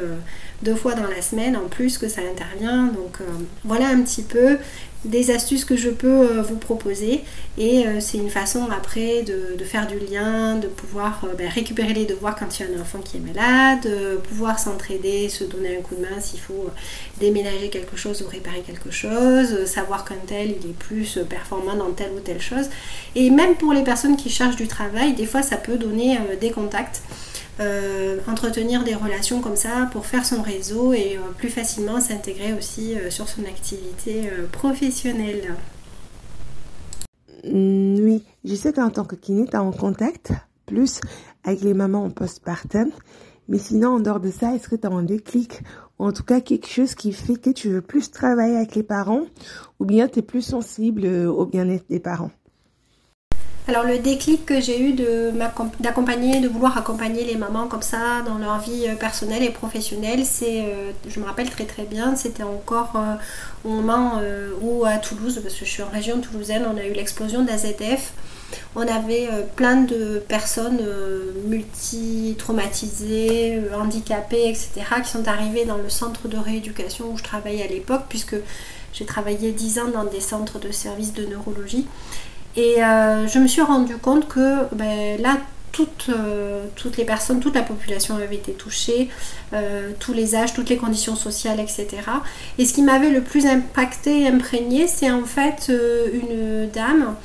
deux 0.63 0.75
fois 0.75 0.95
dans 0.95 1.07
la 1.07 1.21
semaine 1.21 1.55
en 1.55 1.67
plus 1.67 1.99
que 1.99 2.07
ça 2.07 2.21
intervient. 2.21 2.85
Donc 2.85 3.19
voilà 3.63 3.89
un 3.89 4.01
petit 4.01 4.23
peu 4.23 4.57
des 5.03 5.31
astuces 5.31 5.65
que 5.65 5.75
je 5.75 5.89
peux 5.89 6.07
euh, 6.07 6.41
vous 6.41 6.57
proposer 6.57 7.23
et 7.57 7.87
euh, 7.87 7.99
c'est 7.99 8.19
une 8.19 8.29
façon 8.29 8.67
après 8.69 9.23
de, 9.23 9.63
faire 9.63 9.87
du 9.87 9.97
lien, 9.97 10.55
de 10.55 10.67
pouvoir 10.67 11.23
euh, 11.23 11.33
ben, 11.35 11.49
récupérer 11.49 11.93
les 11.93 12.05
devoirs 12.05 12.35
quand 12.35 12.59
il 12.59 12.63
y 12.63 12.69
a 12.69 12.77
un 12.77 12.81
enfant 12.81 12.99
qui 12.99 13.17
est 13.17 13.19
malade, 13.19 13.87
pouvoir 14.29 14.59
s'entraider, 14.59 15.29
se 15.29 15.43
donner 15.43 15.77
un 15.77 15.81
coup 15.81 15.95
de 15.95 16.01
main 16.01 16.19
s'il 16.19 16.39
faut 16.39 16.69
déménager 17.19 17.69
quelque 17.69 17.97
chose 17.97 18.21
ou 18.21 18.29
réparer 18.29 18.61
quelque 18.61 18.91
chose, 18.91 19.65
savoir 19.65 20.05
qu'un 20.05 20.15
tel 20.27 20.51
il 20.51 20.69
est 20.69 20.77
plus 20.77 21.19
performant 21.29 21.75
dans 21.75 21.91
telle 21.91 22.11
ou 22.15 22.19
telle 22.19 22.41
chose 22.41 22.69
et 23.15 23.29
même 23.29 23.55
pour 23.55 23.73
les 23.73 23.83
personnes 23.83 24.17
qui 24.17 24.29
cherchent 24.29 24.55
du 24.55 24.67
travail, 24.67 25.13
des 25.13 25.25
fois 25.25 25.41
ça 25.41 25.57
peut 25.57 25.77
donner 25.77 26.19
des 26.39 26.51
contacts. 26.51 27.01
Euh, 27.59 28.19
entretenir 28.27 28.83
des 28.83 28.95
relations 28.95 29.41
comme 29.41 29.55
ça 29.55 29.89
pour 29.91 30.05
faire 30.05 30.25
son 30.25 30.41
réseau 30.41 30.93
et 30.93 31.17
euh, 31.17 31.31
plus 31.37 31.49
facilement 31.49 31.99
s'intégrer 31.99 32.53
aussi 32.53 32.95
euh, 32.95 33.09
sur 33.09 33.27
son 33.27 33.43
activité 33.43 34.29
professionnelle. 34.51 35.55
Oui, 37.43 38.23
je 38.45 38.55
sais 38.55 38.71
qu'en 38.71 38.89
tant 38.89 39.03
que 39.03 39.15
kiné, 39.15 39.45
tu 39.47 39.57
en 39.57 39.71
contact 39.71 40.31
plus 40.65 41.01
avec 41.43 41.61
les 41.61 41.73
mamans 41.73 42.05
en 42.05 42.09
postpartum. 42.09 42.89
Mais 43.49 43.57
sinon, 43.57 43.95
en 43.95 43.99
dehors 43.99 44.21
de 44.21 44.31
ça, 44.31 44.55
est-ce 44.55 44.69
que 44.69 44.75
tu 44.75 44.87
as 44.87 44.91
un 44.91 45.03
déclic 45.03 45.61
ou 45.99 46.05
en 46.05 46.13
tout 46.13 46.23
cas 46.23 46.39
quelque 46.39 46.67
chose 46.67 46.95
qui 46.95 47.11
fait 47.11 47.35
que 47.35 47.49
tu 47.49 47.69
veux 47.69 47.81
plus 47.81 48.11
travailler 48.11 48.55
avec 48.55 48.75
les 48.75 48.83
parents 48.83 49.25
ou 49.79 49.85
bien 49.85 50.07
tu 50.07 50.19
es 50.19 50.21
plus 50.21 50.41
sensible 50.41 51.05
au 51.05 51.45
bien-être 51.45 51.85
des 51.89 51.99
parents? 51.99 52.31
Alors 53.67 53.83
le 53.83 53.99
déclic 53.99 54.43
que 54.45 54.59
j'ai 54.59 54.81
eu 54.81 54.95
d'accompagner, 55.79 56.39
de, 56.39 56.47
vouloir 56.47 56.79
accompagner 56.79 57.25
les 57.25 57.35
mamans 57.35 57.67
comme 57.67 57.83
ça 57.83 58.23
dans 58.25 58.39
leur 58.39 58.57
vie 58.59 58.87
euh, 58.87 58.95
personnelle 58.95 59.43
et 59.43 59.51
professionnelle, 59.51 60.25
c'est, 60.25 60.61
euh, 60.61 60.89
je 61.07 61.19
me 61.19 61.25
rappelle 61.25 61.47
très 61.49 61.65
très 61.65 61.83
bien, 61.83 62.15
c'était 62.15 62.41
encore 62.41 62.93
euh, 62.95 63.13
au 63.63 63.69
moment 63.69 64.19
où 64.61 64.83
à 64.85 64.97
Toulouse, 64.97 65.39
parce 65.43 65.53
que 65.55 65.65
je 65.65 65.69
suis 65.69 65.83
en 65.83 65.89
région 65.89 66.19
toulousaine, 66.19 66.65
on 66.65 66.75
a 66.77 66.85
eu 66.85 66.93
l'explosion 66.93 67.43
d'AZF. 67.43 68.13
On 68.75 68.81
avait 68.81 69.29
plein 69.55 69.83
de 69.83 70.21
personnes 70.27 70.81
multi-traumatisées, 71.47 73.61
handicapées, 73.79 74.49
etc., 74.49 74.81
qui 75.03 75.09
sont 75.09 75.27
arrivées 75.27 75.65
dans 75.65 75.77
le 75.77 75.89
centre 75.89 76.27
de 76.27 76.37
rééducation 76.37 77.11
où 77.13 77.17
je 77.17 77.23
travaillais 77.23 77.63
à 77.63 77.67
l'époque, 77.67 78.03
puisque 78.09 78.35
j'ai 78.93 79.05
travaillé 79.05 79.51
10 79.51 79.79
ans 79.79 79.87
dans 79.93 80.05
des 80.05 80.19
centres 80.19 80.59
de 80.59 80.71
services 80.71 81.13
de 81.13 81.25
neurologie. 81.25 81.85
Et 82.55 82.83
euh, 82.83 83.27
je 83.27 83.39
me 83.39 83.47
suis 83.47 83.61
rendu 83.61 83.95
compte 83.97 84.27
que 84.27 84.65
ben, 84.75 85.21
là, 85.21 85.37
toutes, 85.71 86.07
euh, 86.09 86.65
toutes, 86.75 86.97
les 86.97 87.05
personnes, 87.05 87.39
toute 87.39 87.55
la 87.55 87.61
population 87.61 88.17
avait 88.17 88.35
été 88.35 88.51
touchée, 88.51 89.09
euh, 89.53 89.91
tous 89.99 90.13
les 90.13 90.35
âges, 90.35 90.53
toutes 90.53 90.69
les 90.69 90.75
conditions 90.75 91.15
sociales, 91.15 91.61
etc. 91.61 91.87
Et 92.57 92.65
ce 92.65 92.73
qui 92.73 92.81
m'avait 92.81 93.09
le 93.09 93.21
plus 93.21 93.45
impacté, 93.45 94.27
imprégné, 94.27 94.87
c'est 94.87 95.09
en 95.09 95.23
fait 95.23 95.71
une 96.13 96.69
dame, 96.69 97.15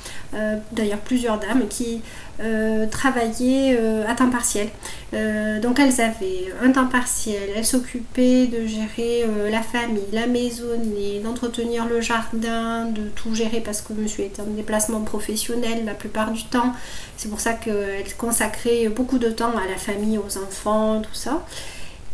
d'ailleurs 0.73 1.01
plusieurs 1.01 1.41
dames, 1.41 1.67
qui 1.69 2.03
euh, 2.41 2.87
euh, 2.87 4.05
à 4.07 4.15
temps 4.15 4.31
partiel. 4.31 4.69
Euh, 5.15 5.61
donc 5.61 5.79
elles 5.79 6.01
avaient 6.01 6.53
un 6.63 6.73
temps 6.73 6.87
partiel, 6.87 7.51
elles 7.57 7.65
s'occupaient 7.65 8.47
de 8.47 8.67
gérer 8.67 9.25
la 9.51 9.63
famille, 9.63 10.03
la 10.13 10.27
maisonnée, 10.27 11.21
d'entretenir 11.23 11.87
le 11.87 12.01
jardin, 12.01 12.87
de 12.87 13.09
tout 13.15 13.35
gérer 13.35 13.61
parce 13.61 13.81
que 13.81 13.93
monsieur 13.93 14.25
était 14.25 14.43
en 14.43 14.47
déplacement 14.47 15.01
professionnel 15.01 15.85
la 15.85 15.95
plupart 15.95 16.33
du 16.33 16.45
temps. 16.45 16.73
C'est 17.17 17.29
pour 17.29 17.41
ça 17.41 17.55
qu'elles 17.55 18.15
consacraient 18.19 18.89
beaucoup 18.89 19.19
de 19.19 19.31
temps 19.31 19.57
à 19.57 19.69
la 19.69 19.77
famille, 19.77 20.19
aux 20.19 20.39
enfants, 20.39 21.01
tout 21.01 21.15
ça. 21.15 21.43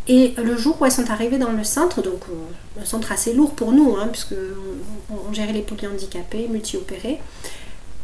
Et 0.07 0.33
le 0.37 0.57
jour 0.57 0.81
où 0.81 0.85
elles 0.85 0.91
sont 0.91 1.09
arrivées 1.09 1.37
dans 1.37 1.53
le 1.53 1.63
centre, 1.63 2.01
donc 2.01 2.23
un 2.81 2.85
centre 2.85 3.11
assez 3.13 3.33
lourd 3.33 3.51
pour 3.51 3.71
nous, 3.71 3.95
hein, 3.95 4.09
puisque 4.11 4.35
on, 5.09 5.33
gérait 5.33 5.53
les 5.53 5.61
polyhandicapés, 5.61 6.47
multi-opérés, 6.49 7.19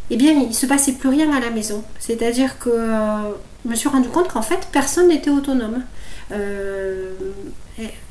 eh 0.10 0.18
bien, 0.18 0.32
il 0.32 0.50
ne 0.50 0.54
se 0.54 0.66
passait 0.66 0.94
plus 0.94 1.10
rien 1.10 1.32
à 1.34 1.40
la 1.40 1.50
maison. 1.50 1.84
C'est-à-dire 2.00 2.58
que 2.60 2.70
euh, 2.70 3.32
je 3.66 3.70
me 3.70 3.76
suis 3.76 3.90
rendu 3.90 4.10
compte 4.10 4.28
qu'en 4.30 4.42
fait, 4.42 4.68
personne 4.72 5.08
n'était 5.10 5.30
autonome. 5.30 5.84
Euh, 6.32 7.14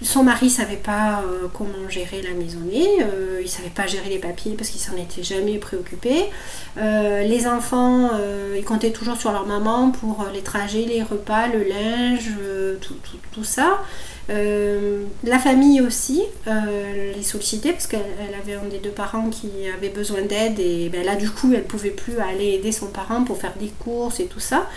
son 0.03 0.23
mari 0.25 0.47
ne 0.47 0.51
savait 0.51 0.77
pas 0.77 1.23
euh, 1.23 1.47
comment 1.53 1.89
gérer 1.89 2.23
la 2.23 2.33
maisonnée, 2.33 2.89
il 3.39 3.43
ne 3.43 3.49
savait 3.49 3.69
pas 3.69 3.87
gérer 3.87 4.09
les 4.09 4.19
papiers 4.19 4.55
parce 4.57 4.71
qu'il 4.71 4.81
s'en 4.81 4.97
était 4.97 5.23
jamais 5.23 5.59
préoccupé. 5.59 6.25
les 6.77 7.47
enfants, 7.47 8.11
ils 8.57 8.65
comptaient 8.65 8.93
toujours 8.93 9.17
sur 9.19 9.31
leur 9.31 9.47
maman 9.47 9.91
pour 9.91 10.27
les 10.33 10.41
trajets, 10.41 10.87
les 10.87 11.03
repas, 11.03 11.49
le 11.49 11.65
linge, 11.65 12.31
tout 13.33 13.45
ça. 13.45 13.81
Euh, 14.31 15.05
la 15.25 15.39
famille 15.39 15.81
aussi 15.81 16.23
euh, 16.47 17.15
les 17.17 17.23
sollicitait 17.23 17.73
parce 17.73 17.87
qu'elle 17.87 18.01
avait 18.39 18.55
un 18.55 18.69
des 18.69 18.77
deux 18.77 18.91
parents 18.91 19.31
qui 19.31 19.49
avait 19.75 19.89
besoin 19.89 20.21
d'aide 20.21 20.61
et 20.61 20.91
ben 20.91 21.03
là 21.03 21.17
du 21.17 21.31
coup 21.31 21.51
elle 21.55 21.65
pouvait 21.65 21.91
plus 21.91 22.19
aller 22.19 22.51
aider 22.51 22.71
son 22.71 22.89
parent 22.89 23.25
pour 23.25 23.39
faire 23.39 23.55
des 23.59 23.73
courses 23.79 24.21
et 24.21 24.27
tout 24.27 24.41
ça. 24.41 24.69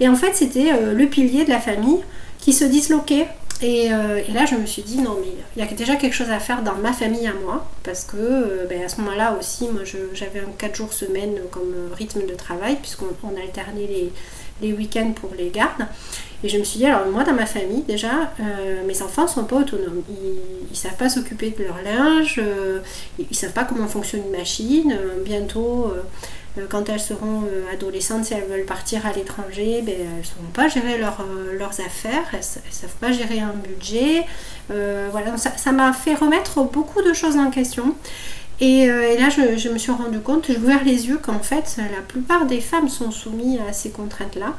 Et 0.00 0.08
en 0.08 0.16
fait 0.16 0.34
c'était 0.34 0.72
euh, 0.72 0.92
le 0.92 1.06
pilier 1.06 1.44
de 1.44 1.50
la 1.50 1.60
famille 1.60 2.00
qui 2.40 2.52
se 2.52 2.64
disloquait. 2.64 3.28
Et, 3.62 3.90
là 3.90 4.46
je 4.46 4.54
me 4.54 4.64
suis 4.64 4.80
dit 4.80 4.98
non 5.02 5.18
mais 5.20 5.32
il 5.54 5.62
y 5.62 5.66
a 5.66 5.70
déjà 5.70 5.96
quelque 5.96 6.14
chose 6.14 6.30
à 6.30 6.40
faire 6.40 6.62
dans 6.62 6.76
ma 6.76 6.94
famille 6.94 7.26
à 7.26 7.34
moi 7.34 7.66
parce 7.82 8.04
que 8.04 8.66
ben, 8.70 8.82
à 8.82 8.88
ce 8.88 9.02
moment-là 9.02 9.36
aussi 9.38 9.68
moi 9.68 9.82
j'avais 10.14 10.38
un 10.40 10.50
4 10.56 10.74
jours 10.74 10.94
semaine 10.94 11.34
comme 11.50 11.74
rythme 11.94 12.24
de 12.26 12.34
travail 12.34 12.76
puisqu'on 12.76 13.36
alternait 13.36 13.86
les, 13.86 14.12
les 14.62 14.72
week-ends 14.72 15.12
pour 15.12 15.30
les 15.36 15.50
gardes. 15.50 15.86
Et 16.42 16.48
je 16.48 16.56
me 16.56 16.64
suis 16.64 16.78
dit, 16.78 16.86
alors 16.86 17.06
moi 17.06 17.24
dans 17.24 17.34
ma 17.34 17.46
famille, 17.46 17.82
déjà, 17.82 18.32
euh, 18.40 18.84
mes 18.86 19.02
enfants 19.02 19.26
sont 19.26 19.44
pas 19.44 19.56
autonomes. 19.56 20.02
Ils 20.08 20.70
ne 20.70 20.74
savent 20.74 20.96
pas 20.96 21.08
s'occuper 21.08 21.50
de 21.50 21.64
leur 21.64 21.82
linge, 21.82 22.36
euh, 22.38 22.80
ils 23.18 23.26
ne 23.30 23.34
savent 23.34 23.52
pas 23.52 23.64
comment 23.64 23.86
fonctionne 23.86 24.22
une 24.26 24.38
machine. 24.38 24.92
Euh, 24.92 25.22
bientôt, 25.22 25.92
quand 26.68 26.88
elles 26.88 27.00
seront 27.00 27.44
adolescentes, 27.72 28.24
si 28.24 28.34
elles 28.34 28.48
veulent 28.48 28.66
partir 28.66 29.06
à 29.06 29.12
l'étranger, 29.12 29.82
ben, 29.82 29.94
elles 29.98 30.18
ne 30.18 30.22
sauront 30.22 30.50
pas 30.52 30.68
gérer 30.68 30.98
leurs 30.98 31.80
affaires, 31.80 32.24
elles 32.32 32.38
ne 32.38 32.72
savent 32.72 32.96
pas 33.00 33.12
gérer 33.12 33.40
un 33.40 33.52
budget. 33.52 34.24
voilà, 34.68 35.36
ça 35.36 35.72
m'a 35.72 35.92
fait 35.92 36.14
remettre 36.14 36.62
beaucoup 36.64 37.02
de 37.02 37.12
choses 37.12 37.36
en 37.36 37.50
question. 37.50 37.94
Et, 38.60 38.86
là, 38.86 39.28
je, 39.30 39.68
me 39.68 39.78
suis 39.78 39.92
rendu 39.92 40.18
compte, 40.20 40.46
j'ai 40.48 40.56
ouvert 40.56 40.84
les 40.84 41.08
yeux 41.08 41.18
qu'en 41.18 41.38
fait, 41.38 41.76
la 41.78 42.02
plupart 42.02 42.46
des 42.46 42.60
femmes 42.60 42.88
sont 42.88 43.10
soumises 43.10 43.60
à 43.68 43.72
ces 43.72 43.90
contraintes-là. 43.90 44.54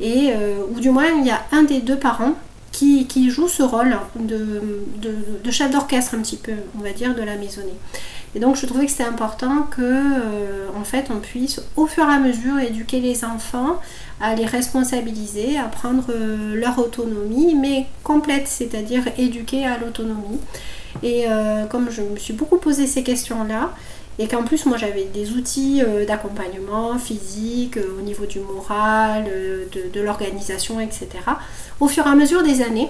Et, 0.00 0.32
ou 0.70 0.80
du 0.80 0.90
moins, 0.90 1.08
il 1.18 1.26
y 1.26 1.30
a 1.30 1.44
un 1.52 1.62
des 1.62 1.80
deux 1.80 1.98
parents 1.98 2.34
qui, 2.74 3.30
joue 3.30 3.48
ce 3.48 3.62
rôle 3.62 3.96
de, 4.16 5.50
chef 5.50 5.70
d'orchestre 5.70 6.14
un 6.14 6.18
petit 6.18 6.36
peu, 6.36 6.52
on 6.78 6.82
va 6.82 6.90
dire, 6.90 7.14
de 7.14 7.22
la 7.22 7.36
maisonnée. 7.36 7.76
Et 8.34 8.40
donc 8.40 8.56
je 8.56 8.66
trouvais 8.66 8.86
que 8.86 8.90
c'était 8.90 9.04
important 9.04 9.62
que 9.70 9.80
euh, 9.80 10.68
en 10.76 10.84
fait 10.84 11.06
on 11.10 11.20
puisse 11.20 11.60
au 11.76 11.86
fur 11.86 12.04
et 12.04 12.12
à 12.12 12.18
mesure 12.18 12.58
éduquer 12.58 13.00
les 13.00 13.24
enfants 13.24 13.80
à 14.20 14.34
les 14.34 14.46
responsabiliser, 14.46 15.58
à 15.58 15.64
prendre 15.64 16.04
euh, 16.10 16.54
leur 16.56 16.78
autonomie, 16.78 17.54
mais 17.54 17.86
complète, 18.02 18.48
c'est-à-dire 18.48 19.02
éduquer 19.18 19.66
à 19.66 19.78
l'autonomie. 19.78 20.40
Et 21.02 21.26
euh, 21.28 21.66
comme 21.66 21.90
je 21.90 22.02
me 22.02 22.16
suis 22.16 22.32
beaucoup 22.32 22.56
posé 22.56 22.86
ces 22.86 23.02
questions-là, 23.02 23.70
et 24.18 24.28
qu'en 24.28 24.44
plus 24.44 24.66
moi 24.66 24.76
j'avais 24.78 25.04
des 25.04 25.32
outils 25.32 25.82
d'accompagnement 26.06 26.98
physique 26.98 27.78
au 27.98 28.00
niveau 28.00 28.26
du 28.26 28.38
moral, 28.38 29.24
de, 29.72 30.00
l'organisation, 30.00 30.78
etc. 30.78 31.08
Au 31.80 31.88
fur 31.88 32.06
et 32.06 32.10
à 32.10 32.14
mesure 32.14 32.44
des 32.44 32.62
années, 32.62 32.88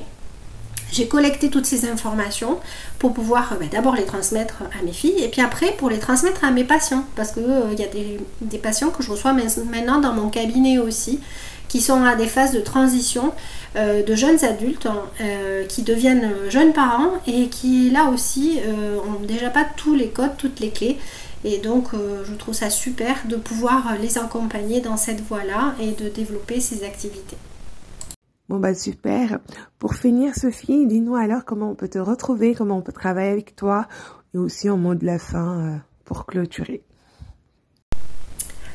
j'ai 0.95 1.09
collecté 1.09 1.51
toutes 1.51 1.67
ces 1.67 1.89
informations 1.89 2.59
pour 2.99 3.13
pouvoir 3.13 3.57
ben, 3.59 3.69
d'abord 3.69 3.97
les 3.97 4.05
transmettre 4.05 4.63
à 4.81 4.85
mes 4.85 4.93
filles 4.93 5.23
et 5.23 5.29
puis 5.29 5.41
après 5.41 5.73
pour 5.73 5.91
les 5.91 5.99
transmettre 5.99 6.45
à 6.45 6.51
mes 6.53 6.65
patients 6.65 7.05
parce 7.17 7.33
qu'il 7.33 7.45
il 7.73 7.81
y 7.81 7.85
a 7.85 7.89
des, 8.41 8.59
patients 8.59 8.91
que 8.91 9.03
je 9.03 9.11
reçois 9.11 9.33
maintenant 9.33 10.01
dans 10.01 10.13
mon 10.13 10.29
cabinet 10.29 10.79
aussi 10.79 11.21
qui 11.69 11.81
sont 11.81 12.05
à 12.05 12.15
des 12.15 12.29
phases 12.29 12.53
de 12.53 12.61
transition 12.61 13.33
de 13.75 14.15
jeunes 14.15 14.45
adultes 14.45 14.87
hein, 14.87 15.03
qui 15.69 15.83
deviennent 15.83 16.31
jeunes 16.49 16.73
parents 16.73 17.11
et 17.27 17.49
qui 17.49 17.91
là 17.91 18.11
aussi 18.11 18.61
ont 19.09 19.25
déjà 19.25 19.51
pas 19.51 19.65
tous 19.77 19.95
les 19.95 20.09
codes, 20.09 20.37
toutes 20.39 20.61
les 20.61 20.71
clés. 20.71 20.99
Et 21.45 21.59
donc 21.59 21.89
je 21.93 22.35
trouve 22.35 22.55
ça 22.55 22.71
super 22.71 23.17
de 23.29 23.35
pouvoir 23.35 23.97
les 24.01 24.19
accompagner 24.19 24.81
dans 24.81 24.97
cette 24.97 25.21
voie-là 25.23 25.75
et 25.81 25.91
de 25.91 26.09
développer 26.09 26.61
ces 26.61 26.85
activités. 26.85 27.37
Bon 28.49 28.59
bah 28.59 28.75
super. 28.75 29.39
Pour 29.79 29.95
finir 29.95 30.35
Sophie, 30.35 30.87
dis-nous 30.87 31.17
alors 31.17 31.45
comment 31.45 31.71
on 31.71 31.75
peut 31.75 31.89
te 31.89 31.99
retrouver, 31.99 32.55
comment 32.55 32.79
on 32.79 32.83
peut 32.83 32.93
travailler 32.93 33.31
avec 33.31 33.57
toi 33.57 33.87
et 34.35 34.39
aussi 34.39 34.69
en 34.69 34.77
mot 34.77 34.95
de 34.95 35.07
la 35.07 35.19
fin 35.19 35.81
pour 36.05 36.27
clôturer. 36.27 36.83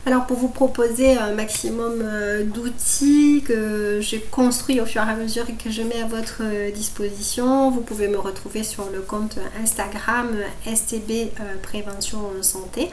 Alors 0.06 0.26
pour 0.26 0.38
vous 0.38 0.48
proposer 0.48 1.18
un 1.18 1.34
maximum 1.34 2.02
euh, 2.02 2.44
d'outils 2.44 3.44
que 3.46 4.00
j'ai 4.02 4.20
construits 4.20 4.80
au 4.80 4.86
fur 4.86 5.04
et 5.04 5.12
à 5.12 5.16
mesure 5.16 5.48
et 5.50 5.54
que 5.54 5.70
je 5.70 5.82
mets 5.82 6.02
à 6.02 6.08
votre 6.08 6.42
euh, 6.42 6.72
disposition, 6.72 7.70
vous 7.70 7.82
pouvez 7.82 8.08
me 8.08 8.18
retrouver 8.18 8.64
sur 8.64 8.90
le 8.90 9.02
compte 9.02 9.38
Instagram 9.62 10.30
STB 10.66 11.12
euh, 11.12 11.56
Prévention 11.62 12.22
Santé. 12.42 12.90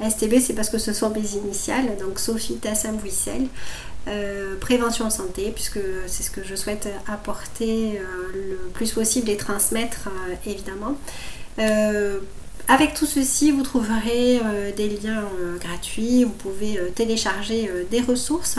STB 0.00 0.40
c'est 0.40 0.54
parce 0.54 0.70
que 0.70 0.78
ce 0.78 0.92
sont 0.92 1.10
mes 1.10 1.34
initiales, 1.34 1.96
donc 1.98 2.18
Sophie 2.18 2.56
Tassam 2.56 2.98
Wissel. 3.02 3.48
prévention 4.60 5.10
santé, 5.10 5.52
puisque 5.54 5.80
c'est 6.06 6.22
ce 6.22 6.30
que 6.30 6.42
je 6.42 6.54
souhaite 6.54 6.88
apporter 7.06 8.00
le 8.32 8.56
plus 8.72 8.92
possible 8.92 9.28
et 9.28 9.36
transmettre 9.36 10.08
évidemment. 10.46 10.96
Avec 12.70 12.92
tout 12.92 13.06
ceci, 13.06 13.50
vous 13.50 13.62
trouverez 13.62 14.40
euh, 14.44 14.70
des 14.76 14.90
liens 14.90 15.24
euh, 15.40 15.56
gratuits, 15.56 16.24
vous 16.24 16.32
pouvez 16.32 16.78
euh, 16.78 16.90
télécharger 16.94 17.70
des 17.90 18.02
ressources. 18.02 18.58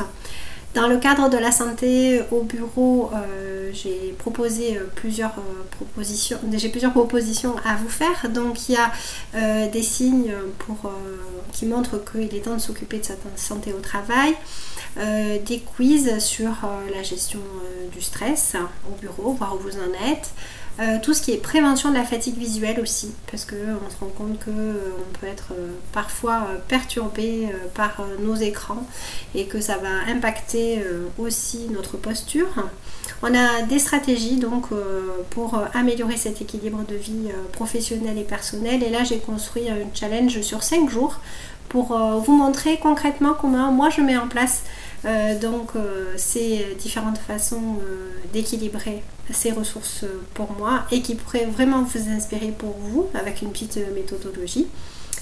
Dans 0.76 0.88
le 0.88 0.98
cadre 0.98 1.30
de 1.30 1.38
la 1.38 1.52
santé 1.52 2.22
au 2.32 2.44
bureau, 2.44 3.10
j'ai 3.74 4.14
proposé 4.20 4.80
plusieurs 4.96 5.34
propositions. 5.72 6.38
J'ai 6.54 6.70
plusieurs 6.70 6.92
propositions 6.92 7.56
à 7.66 7.76
vous 7.76 7.90
faire. 7.90 8.30
Donc 8.30 8.70
il 8.70 8.76
y 8.76 8.78
a 8.78 9.68
des 9.68 9.82
signes 9.82 10.32
pour, 10.60 10.92
qui 11.54 11.66
montrent 11.66 12.00
qu'il 12.12 12.36
est 12.36 12.42
temps 12.42 12.56
de 12.56 12.62
s'occuper 12.62 13.00
de 13.00 13.06
sa 13.06 13.16
santé 13.36 13.74
au 13.74 13.80
travail. 13.80 14.36
des 14.96 15.64
quiz 15.76 16.20
sur 16.20 16.52
la 16.94 17.02
gestion 17.02 17.42
du 17.92 18.02
stress 18.02 18.56
au 18.88 18.96
bureau, 19.02 19.34
voir 19.34 19.56
où 19.56 19.60
vous 19.60 19.78
en 19.78 20.12
êtes. 20.12 20.30
Euh, 20.80 20.98
tout 21.04 21.14
ce 21.14 21.22
qui 21.22 21.32
est 21.32 21.38
prévention 21.38 21.90
de 21.90 21.96
la 21.96 22.06
fatigue 22.06 22.38
visuelle 22.38 22.80
aussi, 22.80 23.14
parce 23.30 23.44
qu'on 23.44 23.90
se 23.90 23.98
rend 24.00 24.12
compte 24.18 24.40
qu'on 24.44 24.52
euh, 24.52 24.92
peut 25.20 25.28
être 25.28 25.52
euh, 25.52 25.72
parfois 25.92 26.48
perturbé 26.70 27.50
par 27.74 28.02
nos 28.22 28.36
écrans 28.36 28.88
et 29.36 29.46
que 29.46 29.60
ça 29.60 29.78
va 29.78 30.12
impacter 30.12 30.82
aussi 31.18 31.68
notre 31.72 31.98
posture. 31.98 32.48
On 33.22 33.34
a 33.36 33.62
des 33.64 33.80
stratégies 33.80 34.38
donc 34.38 34.68
pour 35.30 35.62
améliorer 35.74 36.18
cet 36.18 36.42
équilibre 36.42 36.84
de 36.88 36.96
vie 36.96 37.30
professionnelle 37.52 38.18
et 38.18 38.24
personnelle. 38.24 38.84
Et 38.84 38.90
là, 38.90 39.04
j'ai 39.04 39.20
construit 39.20 39.70
un 39.70 39.88
challenge 39.94 40.42
sur 40.42 40.64
5 40.64 40.90
jours 40.90 41.20
pour 41.68 41.98
vous 41.98 42.36
montrer 42.36 42.78
concrètement 42.78 43.34
comment 43.40 43.72
moi 43.72 43.90
je 43.90 44.02
mets 44.02 44.18
en 44.18 44.28
place 44.28 44.64
donc 45.42 45.72
ces 46.18 46.76
différentes 46.78 47.18
façons 47.18 47.78
d'équilibrer 48.34 49.04
ces 49.32 49.52
ressources 49.52 50.06
pour 50.34 50.52
moi 50.54 50.86
et 50.92 51.02
qui 51.02 51.16
pourraient 51.16 51.46
vraiment 51.46 51.84
vous 51.84 52.10
inspirer 52.10 52.54
pour 52.58 52.76
vous 52.80 53.08
avec 53.14 53.42
une 53.42 53.52
petite 53.52 53.80
méthodologie, 53.96 54.68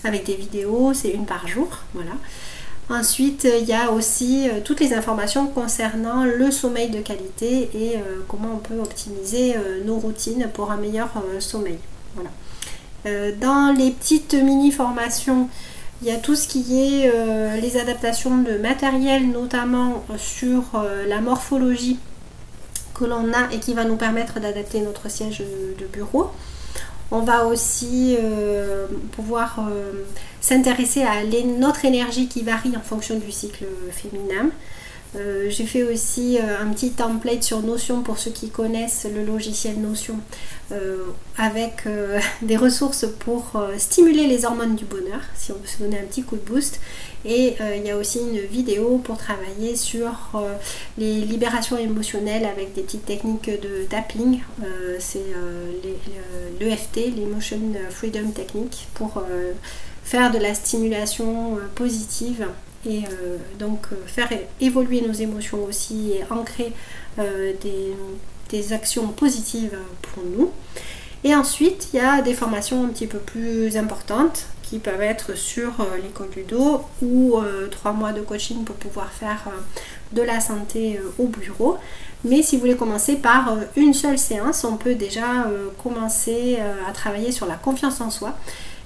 avec 0.04 0.26
des 0.26 0.36
vidéos, 0.36 0.94
c'est 0.94 1.12
une 1.12 1.26
par 1.26 1.48
jour, 1.48 1.68
voilà. 1.94 2.13
Ensuite, 2.90 3.46
il 3.60 3.68
y 3.68 3.74
a 3.74 3.92
aussi 3.92 4.48
euh, 4.48 4.62
toutes 4.63 4.80
les 4.80 4.94
informations 4.94 5.48
concernant 5.48 6.24
le 6.24 6.52
sommeil 6.52 6.90
de 6.90 7.02
qualité 7.02 7.70
et 7.74 7.98
euh, 7.98 8.22
comment 8.30 8.54
on 8.56 8.60
peut 8.60 8.80
optimiser 8.80 9.58
euh, 9.58 9.84
nos 9.84 10.00
routines 10.00 10.50
pour 10.54 10.72
un 10.72 10.78
meilleur 10.78 11.10
sommeil. 11.40 11.80
Voilà. 12.16 12.30
dans 13.40 13.76
les 13.78 13.92
petites 13.92 14.34
mini-formations, 14.34 15.50
il 16.01 16.07
y 16.07 16.12
a 16.12 16.17
tout 16.17 16.36
ce 16.36 16.47
qui 16.47 16.79
est 16.79 17.12
les 17.60 17.77
adaptations 17.77 18.38
de 18.38 18.57
matériel, 18.57 19.29
notamment 19.29 20.05
sur 20.17 20.63
la 21.07 21.21
morphologie 21.21 21.97
que 22.93 23.05
l'on 23.05 23.33
a 23.33 23.51
et 23.51 23.60
qui 23.60 23.73
va 23.73 23.83
nous 23.83 23.95
permettre 23.95 24.39
d'adapter 24.39 24.81
notre 24.81 25.10
siège 25.10 25.39
de 25.39 25.86
bureau. 25.86 26.31
On 27.10 27.21
va 27.21 27.45
aussi 27.45 28.17
euh, 28.19 28.86
pouvoir 29.13 29.60
euh, 29.60 30.03
s'intéresser 30.41 31.03
à 31.03 31.23
notre 31.57 31.86
énergie 31.86 32.27
qui 32.27 32.41
varie 32.43 32.75
en 32.75 32.81
fonction 32.81 33.17
du 33.17 33.31
cycle 33.31 33.65
féminin. 33.91 34.49
Euh, 35.15 35.50
j'ai 35.50 35.65
fait 35.65 35.84
aussi 35.84 36.38
euh, 36.38 36.62
un 36.62 36.72
petit 36.74 36.91
template 36.91 37.41
sur 37.41 37.62
Notion 37.62 38.02
pour 38.02 38.17
ceux 38.17 38.32
qui 38.32 38.50
connaissent 38.50 39.08
le 39.12 39.24
logiciel 39.24 39.80
Notion 39.80 40.15
euh, 40.72 40.98
avec 41.38 41.86
des 42.41 42.58
ressources 42.58 43.06
pour 43.20 43.62
stimuler 43.78 44.28
les 44.28 44.46
hormones 44.46 44.76
du 44.76 44.86
bonheur 44.86 45.22
si 45.36 45.52
on 45.52 45.56
veut 45.56 45.67
se 45.67 45.80
donner 45.80 46.00
un 46.00 46.06
petit 46.06 46.24
coup 46.24 46.36
de 46.36 46.41
boost. 46.41 46.80
Et 47.26 47.56
il 47.76 47.86
y 47.86 47.91
a 47.91 47.98
aussi 47.98 48.20
une 48.20 48.39
vidéo 48.39 49.02
pour 49.04 49.17
travailler 49.17 49.76
sur 49.76 50.12
les 50.98 51.20
libérations 51.22 51.78
émotionnelles 51.78 52.46
avec 52.46 52.74
des 52.74 52.84
petites 52.84 53.06
techniques 53.06 53.50
de 53.50 53.84
tapping. 53.89 54.39
C'est 55.00 55.26
l'EFT, 56.62 57.15
l'Emotion 57.17 57.60
Freedom 57.89 58.30
Technique, 58.32 58.88
pour 58.93 59.24
faire 60.04 60.32
de 60.32 60.38
la 60.38 60.54
stimulation 60.54 61.58
positive 61.76 62.48
et 62.88 63.04
euh, 63.06 63.38
donc 63.60 63.88
euh, 63.91 63.95
faire 64.06 64.30
évoluer 64.62 65.02
nos 65.02 65.13
émotions 65.13 65.63
aussi 65.65 66.13
et 66.13 66.23
ancrer 66.32 66.71
euh, 67.19 67.54
des, 67.62 68.73
actions 68.73 69.08
positives 69.10 69.78
pour 70.02 70.23
nous. 70.23 70.52
Et 71.23 71.36
ensuite, 71.36 71.89
il 71.93 71.97
y 71.97 72.00
a 72.00 72.21
des 72.21 72.34
formations 72.34 72.86
un 72.86 72.88
petit 72.88 73.08
peu 73.08 73.17
plus 73.17 73.76
importantes 73.76 74.45
qui 74.63 74.80
peuvent 74.80 75.02
être 75.02 75.38
sur 75.38 75.71
l'école 76.02 76.30
du 76.30 76.43
dos 76.43 76.82
ou 77.02 77.36
trois 77.71 77.91
mois 77.91 78.13
de 78.13 78.21
coaching 78.21 78.63
pour 78.63 78.76
pouvoir 78.78 79.12
faire 79.12 79.43
de 80.13 80.21
la 80.21 80.39
santé 80.39 81.00
au 81.19 81.28
bureau. 81.28 81.78
Mais 82.23 82.41
si 82.41 82.56
vous 82.56 82.62
voulez 82.62 82.76
commencer 82.76 83.17
par 83.17 83.58
une 83.76 83.93
seule 83.93 84.17
séance, 84.17 84.63
on 84.63 84.78
peut 84.78 84.95
déjà 84.95 85.47
commencer 85.82 86.58
à 86.88 86.91
travailler 86.93 87.32
sur 87.32 87.45
la 87.45 87.56
confiance 87.56 88.00
en 88.02 88.10
soi 88.10 88.34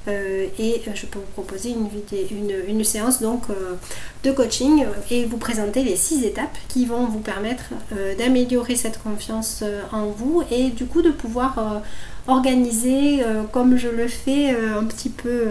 et 0.07 0.81
je 0.95 1.05
peux 1.05 1.19
vous 1.19 1.25
proposer 1.33 1.71
une, 1.71 2.83
séance 2.83 3.21
donc 3.21 3.43
euh, 3.49 3.75
de 4.23 4.31
coaching 4.31 4.85
et 5.11 5.25
vous 5.25 5.37
présenter 5.37 5.83
les 5.83 5.95
six 5.95 6.25
étapes 6.25 6.57
qui 6.67 6.85
vont 6.85 7.05
vous 7.05 7.19
permettre 7.19 7.65
euh, 7.93 8.15
d'améliorer 8.15 8.75
cette 8.75 9.01
confiance 9.01 9.63
en 9.91 10.07
vous 10.07 10.41
et 10.49 10.69
du 10.69 10.85
coup 10.85 11.03
de 11.03 11.11
pouvoir 11.11 11.81
organiser 12.27 13.23
comme 13.51 13.77
je 13.77 13.87
le 13.87 14.07
fais 14.07 14.49
un 14.49 14.85
petit 14.85 15.09
peu 15.09 15.47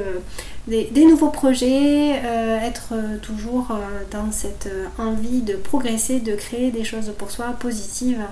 des, 0.66 1.04
nouveaux 1.04 1.30
projets, 1.30 2.10
être 2.10 2.94
toujours 3.22 3.68
dans 4.10 4.30
cette 4.32 4.68
envie 4.98 5.42
de 5.42 5.54
progresser, 5.54 6.20
de 6.20 6.34
créer 6.34 6.70
des 6.70 6.84
choses 6.84 7.12
pour 7.16 7.30
soi 7.30 7.46
positives 7.58 8.22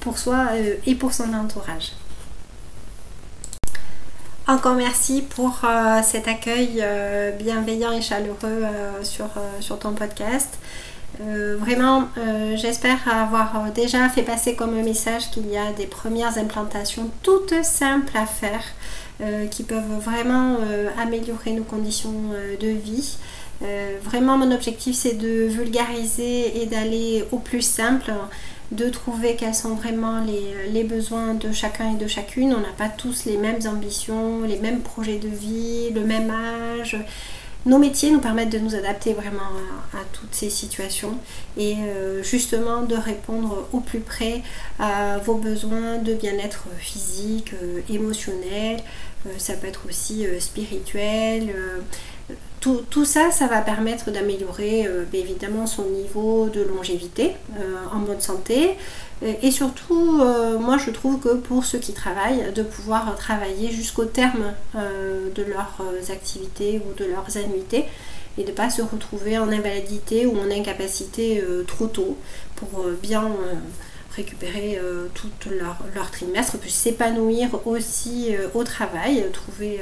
pour 0.00 0.18
soi 0.18 0.48
et 0.86 0.94
pour 0.94 1.12
son 1.12 1.32
entourage. 1.32 1.92
Encore 4.48 4.74
merci 4.74 5.22
pour 5.22 5.60
cet 6.02 6.26
accueil 6.28 6.84
bienveillant 7.38 7.92
et 7.92 8.02
chaleureux 8.02 8.64
sur, 9.02 9.28
sur 9.60 9.78
ton 9.78 9.92
podcast. 9.92 10.58
Euh, 11.20 11.56
vraiment, 11.58 12.08
euh, 12.16 12.56
j'espère 12.56 12.98
avoir 13.06 13.70
déjà 13.72 14.08
fait 14.08 14.22
passer 14.22 14.54
comme 14.54 14.74
message 14.82 15.30
qu'il 15.30 15.50
y 15.50 15.58
a 15.58 15.72
des 15.72 15.86
premières 15.86 16.38
implantations 16.38 17.10
toutes 17.22 17.62
simples 17.62 18.16
à 18.16 18.24
faire 18.24 18.62
euh, 19.20 19.46
qui 19.46 19.62
peuvent 19.62 20.00
vraiment 20.00 20.56
améliorer 20.98 21.52
nos 21.52 21.64
conditions 21.64 22.30
de 22.60 22.68
vie. 22.68 23.16
vraiment, 24.02 24.38
mon 24.38 24.50
objectif, 24.50 24.96
c'est 24.96 25.14
de 25.14 25.46
vulgariser 25.46 26.62
et 26.62 26.66
d'aller 26.66 27.24
au 27.30 27.38
plus 27.38 27.62
simple, 27.62 28.12
de 28.72 28.88
trouver 28.88 29.36
quels 29.36 29.54
sont 29.54 29.74
vraiment 29.74 30.20
les, 30.24 30.84
besoins 30.84 31.34
de 31.34 31.52
chacun 31.52 31.92
et 31.92 31.96
de 31.96 32.06
chacune. 32.06 32.54
On 32.54 32.60
n'a 32.60 32.72
pas 32.76 32.88
tous 32.88 33.24
les 33.26 33.36
mêmes 33.36 33.60
ambitions, 33.66 34.42
les 34.42 34.58
mêmes 34.58 34.80
projets 34.80 35.18
de 35.18 35.28
vie, 35.28 35.90
le 35.94 36.00
même 36.00 36.30
âge. 36.30 36.96
Nos 37.64 37.78
métiers 37.78 38.10
nous 38.10 38.18
permettent 38.18 38.50
de 38.50 38.58
nous 38.58 38.74
adapter 38.74 39.12
vraiment 39.12 39.52
à, 39.94 39.98
toutes 40.12 40.34
ces 40.34 40.50
situations 40.50 41.16
et 41.56 41.76
euh, 41.76 42.20
justement 42.22 42.82
de 42.82 42.96
répondre 42.96 43.68
au 43.72 43.78
plus 43.78 44.00
près 44.00 44.42
à 44.80 45.18
vos 45.18 45.36
besoins 45.36 45.98
de 45.98 46.12
bien-être 46.14 46.64
physique, 46.78 47.52
euh, 47.62 47.80
émotionnel, 47.88 48.80
euh, 49.26 49.30
ça 49.38 49.54
peut 49.54 49.68
être 49.68 49.82
aussi 49.88 50.26
spirituel. 50.40 51.54
Tout, 52.62 53.04
ça, 53.04 53.32
ça 53.32 53.48
va 53.48 53.60
permettre 53.60 54.12
d'améliorer 54.12 54.88
évidemment 55.12 55.66
son 55.66 55.82
niveau 55.82 56.48
de 56.48 56.62
longévité 56.62 57.32
en 57.92 57.98
bonne 57.98 58.20
santé, 58.20 58.76
et 59.42 59.50
surtout, 59.52 60.20
euh, 60.20 60.58
moi 60.58 60.78
je 60.78 60.90
trouve 60.90 61.20
que 61.20 61.34
pour 61.34 61.64
ceux 61.64 61.78
qui 61.78 61.92
travaillent, 61.92 62.52
de 62.52 62.62
pouvoir 62.62 63.14
travailler 63.16 63.70
jusqu'au 63.70 64.04
terme 64.04 64.52
euh, 64.74 65.30
de 65.32 65.44
leurs 65.44 65.78
euh, 65.80 66.12
activités 66.12 66.80
ou 66.84 66.94
de 66.98 67.04
leurs 67.08 67.36
annuités 67.36 67.84
et 68.36 68.42
de 68.42 68.50
ne 68.50 68.54
pas 68.54 68.68
se 68.70 68.82
retrouver 68.82 69.38
en 69.38 69.48
invalidité 69.48 70.26
ou 70.26 70.36
en 70.38 70.50
incapacité 70.50 71.44
trop 71.66 71.86
tôt 71.86 72.16
pour 72.56 72.86
bien 73.02 73.30
récupérer 74.14 74.78
tout 75.14 75.30
leur, 75.50 76.10
trimestre, 76.10 76.58
puis 76.58 76.70
s'épanouir 76.70 77.48
aussi 77.66 78.34
au 78.54 78.64
travail, 78.64 79.24
trouver 79.32 79.80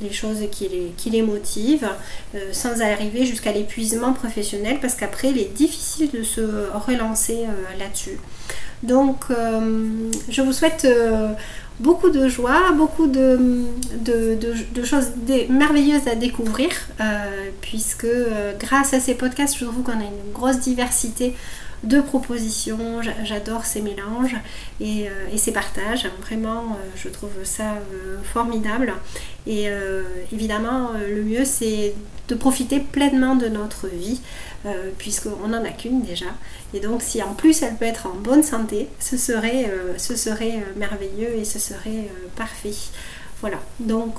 les 0.00 0.12
choses 0.12 0.38
qui 0.50 0.68
les, 0.68 0.92
qui 0.96 1.10
les 1.10 1.22
motivent, 1.22 1.88
sans 2.52 2.80
arriver 2.80 3.26
jusqu'à 3.26 3.52
l'épuisement 3.52 4.12
professionnel, 4.12 4.78
parce 4.80 4.94
qu'après 4.94 5.28
il 5.30 5.38
est 5.38 5.54
difficile 5.54 6.10
de 6.10 6.22
se 6.22 6.40
relancer 6.72 7.44
là-dessus. 7.78 8.18
Donc, 8.82 9.24
euh, 9.30 10.10
je 10.28 10.42
vous 10.42 10.52
souhaite 10.52 10.84
euh, 10.84 11.32
beaucoup 11.80 12.10
de 12.10 12.28
joie, 12.28 12.72
beaucoup 12.72 13.08
de, 13.08 13.64
choses 14.84 15.08
merveilleuses 15.48 16.06
à 16.06 16.14
découvrir, 16.14 16.70
euh, 17.00 17.50
puisque 17.60 18.06
grâce 18.58 18.94
à 18.94 19.00
ces 19.00 19.14
podcasts, 19.14 19.58
je 19.58 19.64
trouve 19.64 19.82
qu'on 19.82 19.92
a 19.92 20.04
une 20.04 20.32
grosse 20.32 20.60
diversité 20.60 21.34
de 21.84 22.00
propositions. 22.00 23.00
J'adore 23.24 23.64
ces 23.64 23.80
mélanges 23.80 24.36
et, 24.80 25.08
ces 25.36 25.52
partages. 25.52 26.08
Vraiment, 26.20 26.78
je 26.96 27.08
trouve 27.08 27.30
ça 27.44 27.74
formidable. 28.24 28.92
Et 29.46 29.68
évidemment, 30.32 30.90
le 31.08 31.22
mieux, 31.22 31.44
c'est 31.44 31.94
de 32.28 32.34
profiter 32.34 32.80
pleinement 32.80 33.36
de 33.36 33.48
notre 33.48 33.88
vie 33.88 34.20
euh, 34.66 34.90
puisqu'on 34.98 35.48
n'en 35.48 35.64
a 35.64 35.70
qu'une 35.70 36.02
déjà. 36.02 36.26
Et 36.74 36.80
donc 36.80 37.02
si 37.02 37.22
en 37.22 37.32
plus 37.34 37.62
elle 37.62 37.76
peut 37.76 37.84
être 37.84 38.06
en 38.06 38.14
bonne 38.14 38.42
santé, 38.42 38.88
ce 39.00 39.16
serait, 39.16 39.66
euh, 39.70 39.96
ce 39.96 40.16
serait 40.16 40.56
euh, 40.56 40.76
merveilleux 40.76 41.36
et 41.36 41.44
ce 41.44 41.58
serait 41.58 42.10
parfait. 42.36 42.74
Voilà, 43.40 43.58
donc 43.78 44.14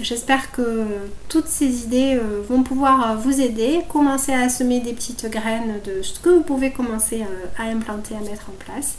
j'espère 0.00 0.50
que 0.50 0.86
toutes 1.28 1.46
ces 1.46 1.84
idées 1.84 2.18
vont 2.48 2.62
pouvoir 2.62 3.18
vous 3.18 3.42
aider. 3.42 3.80
Commencer 3.86 4.32
à 4.32 4.48
semer 4.48 4.80
des 4.80 4.94
petites 4.94 5.30
graines 5.30 5.74
de 5.84 6.00
ce 6.00 6.18
que 6.20 6.30
vous 6.30 6.40
pouvez 6.40 6.70
commencer 6.70 7.22
à 7.58 7.64
implanter, 7.64 8.14
à 8.14 8.20
mettre 8.20 8.48
en 8.48 8.64
place. 8.64 8.96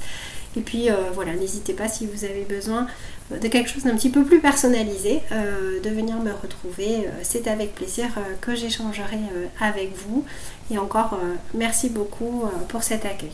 Et 0.56 0.62
puis 0.62 0.90
voilà, 1.16 1.34
n'hésitez 1.34 1.74
pas 1.74 1.88
si 1.88 2.06
vous 2.06 2.24
avez 2.24 2.46
besoin 2.48 2.86
de 3.32 3.48
quelque 3.48 3.70
chose 3.70 3.84
d'un 3.84 3.96
petit 3.96 4.10
peu 4.10 4.24
plus 4.24 4.40
personnalisé, 4.40 5.22
euh, 5.32 5.82
de 5.82 5.90
venir 5.90 6.18
me 6.18 6.32
retrouver. 6.32 7.08
Euh, 7.08 7.12
c'est 7.24 7.48
avec 7.48 7.76
plaisir 7.76 8.06
euh, 8.18 8.22
que 8.40 8.56
j'échangerai 8.56 9.20
avec 9.60 9.96
vous. 9.96 10.24
Et 10.72 10.78
encore, 10.78 11.20
merci 11.54 11.90
beaucoup 11.90 12.44
pour 12.68 12.84
cet 12.84 13.06
accueil. 13.06 13.32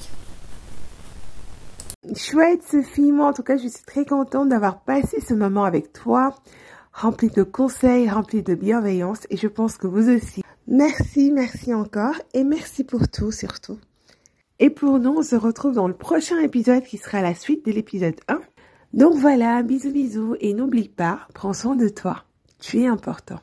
Chouette 2.16 2.64
Sophie, 2.64 3.12
moi 3.12 3.28
en 3.28 3.34
tout 3.34 3.44
cas 3.44 3.58
je 3.58 3.68
suis 3.68 3.84
très 3.86 4.06
contente 4.06 4.50
d'avoir 4.50 4.82
passé 4.82 5.22
ce 5.22 5.34
moment 5.34 5.64
avec 5.64 5.94
toi, 5.94 6.36
rempli 6.92 7.30
de 7.30 7.44
conseils, 7.44 8.10
rempli 8.10 8.44
de 8.44 8.56
bienveillance 8.56 9.26
et 9.30 9.38
je 9.38 9.48
pense 9.48 9.78
que 9.78 9.88
vous 9.88 10.10
aussi. 10.10 10.44
Merci, 10.68 11.32
merci 11.32 11.74
encore 11.74 12.16
et 12.34 12.44
merci 12.44 12.84
pour 12.84 13.08
tout 13.08 13.32
surtout. 13.32 13.80
Et 14.60 14.70
pour 14.70 15.00
nous, 15.00 15.16
on 15.18 15.24
se 15.24 15.36
retrouve 15.36 15.74
dans 15.74 15.88
le 15.88 15.94
prochain 15.94 16.40
épisode 16.40 16.84
qui 16.84 16.98
sera 16.98 17.22
la 17.22 17.36
suite 17.36 17.66
de 17.66 17.72
l'épisode 17.72 18.20
1 18.28 18.40
donc 18.94 19.16
voilà, 19.16 19.64
bisous 19.64 19.92
bisous 19.92 20.36
et 20.40 20.54
n'oublie 20.54 20.88
pas, 20.88 21.28
prends 21.34 21.54
soin 21.54 21.76
de 21.76 21.90
toi. 21.90 22.26
Tu 22.60 22.82
es 22.82 22.88
important. 22.88 23.40